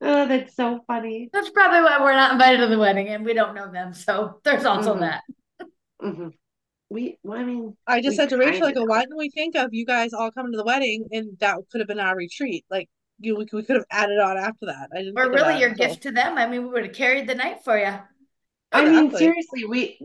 oh, 0.00 0.26
that's 0.28 0.54
so 0.56 0.80
funny. 0.86 1.28
That's 1.32 1.50
probably 1.50 1.80
why 1.82 2.00
we're 2.00 2.12
not 2.12 2.32
invited 2.32 2.58
to 2.58 2.66
the 2.68 2.78
wedding 2.78 3.08
and 3.08 3.24
we 3.24 3.34
don't 3.34 3.54
know 3.54 3.70
them. 3.70 3.92
So 3.94 4.40
there's 4.44 4.64
also 4.64 4.94
Mhm. 4.96 5.00
that. 5.00 5.22
hmm 6.00 6.28
We, 6.88 7.18
well, 7.22 7.38
I 7.38 7.44
mean, 7.44 7.76
I 7.86 8.00
just 8.00 8.14
we 8.14 8.16
said 8.16 8.30
to 8.30 8.36
Rachel, 8.38 8.64
I 8.64 8.72
kinda 8.72 8.74
go, 8.74 8.80
know. 8.80 8.86
why 8.90 9.00
didn't 9.02 9.18
we 9.18 9.30
think 9.30 9.54
of 9.56 9.72
you 9.72 9.86
guys 9.86 10.12
all 10.12 10.30
coming 10.32 10.52
to 10.52 10.58
the 10.58 10.64
wedding 10.64 11.06
and 11.12 11.38
that 11.38 11.58
could 11.70 11.80
have 11.80 11.88
been 11.88 12.00
our 12.00 12.16
retreat? 12.16 12.64
Like 12.70 12.88
you 13.20 13.36
we, 13.36 13.46
we 13.52 13.62
could 13.62 13.76
have 13.76 13.84
added 13.90 14.18
on 14.18 14.36
after 14.36 14.66
that. 14.66 14.88
I 14.94 14.98
didn't. 14.98 15.18
Or 15.18 15.30
really 15.30 15.60
your 15.60 15.70
so- 15.70 15.86
gift 15.86 16.02
to 16.04 16.10
them. 16.12 16.38
I 16.38 16.46
mean, 16.46 16.62
we 16.62 16.68
would 16.70 16.86
have 16.86 16.94
carried 16.94 17.28
the 17.28 17.34
night 17.34 17.62
for 17.64 17.78
you. 17.78 17.94
I 18.72 18.84
mean, 18.84 19.10
seriously, 19.14 19.64
we 19.66 19.98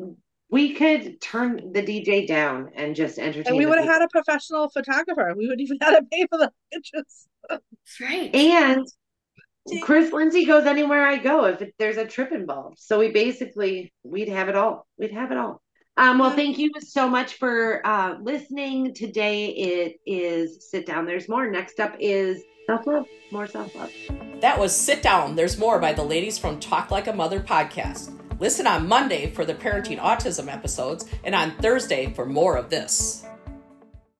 we 0.55 0.73
could 0.73 1.19
turn 1.19 1.73
the 1.73 1.81
DJ 1.81 2.25
down 2.25 2.69
and 2.75 2.95
just 2.95 3.19
entertain. 3.19 3.47
And 3.47 3.57
we 3.57 3.65
would 3.65 3.77
have 3.77 3.87
had 3.87 4.01
a 4.01 4.07
professional 4.07 4.69
photographer. 4.69 5.33
We 5.35 5.49
wouldn't 5.49 5.59
even 5.59 5.77
have 5.81 5.97
to 5.97 6.05
pay 6.09 6.25
for 6.27 6.37
the 6.37 6.49
pictures. 6.71 7.27
That's 7.49 7.61
right. 7.99 8.33
And 8.33 8.87
Kris 9.81 10.13
Lindsey 10.13 10.45
goes 10.45 10.65
anywhere 10.65 11.05
I 11.05 11.17
go 11.17 11.43
if 11.43 11.61
there's 11.77 11.97
a 11.97 12.05
trip 12.05 12.31
involved. 12.31 12.79
So 12.79 12.99
we 12.99 13.11
basically 13.11 13.91
we'd 14.03 14.29
have 14.29 14.47
it 14.47 14.55
all. 14.55 14.87
We'd 14.97 15.11
have 15.11 15.33
it 15.33 15.37
all. 15.37 15.61
Um, 15.97 16.19
well, 16.19 16.31
thank 16.31 16.57
you 16.57 16.71
so 16.79 17.09
much 17.09 17.33
for 17.33 17.85
uh, 17.85 18.15
listening. 18.21 18.93
Today 18.93 19.47
it 19.47 19.97
is 20.05 20.69
sit 20.71 20.85
down. 20.85 21.05
There's 21.05 21.27
more. 21.27 21.51
Next 21.51 21.81
up 21.81 21.97
is 21.99 22.41
self 22.65 22.87
love. 22.87 23.07
More 23.29 23.47
self 23.47 23.75
love. 23.75 23.91
That 24.39 24.57
was 24.57 24.73
Sit 24.73 25.01
Down, 25.01 25.35
There's 25.35 25.57
More 25.57 25.79
by 25.79 25.91
the 25.91 26.03
ladies 26.03 26.37
from 26.37 26.61
Talk 26.61 26.91
Like 26.91 27.07
a 27.07 27.13
Mother 27.13 27.41
podcast. 27.41 28.21
Listen 28.39 28.67
on 28.67 28.87
Monday 28.87 29.31
for 29.31 29.45
the 29.45 29.53
parenting 29.53 29.97
autism 29.97 30.51
episodes 30.51 31.05
and 31.23 31.33
on 31.33 31.51
Thursday 31.61 32.11
for 32.13 32.25
more 32.25 32.57
of 32.57 32.69
this. 32.69 33.25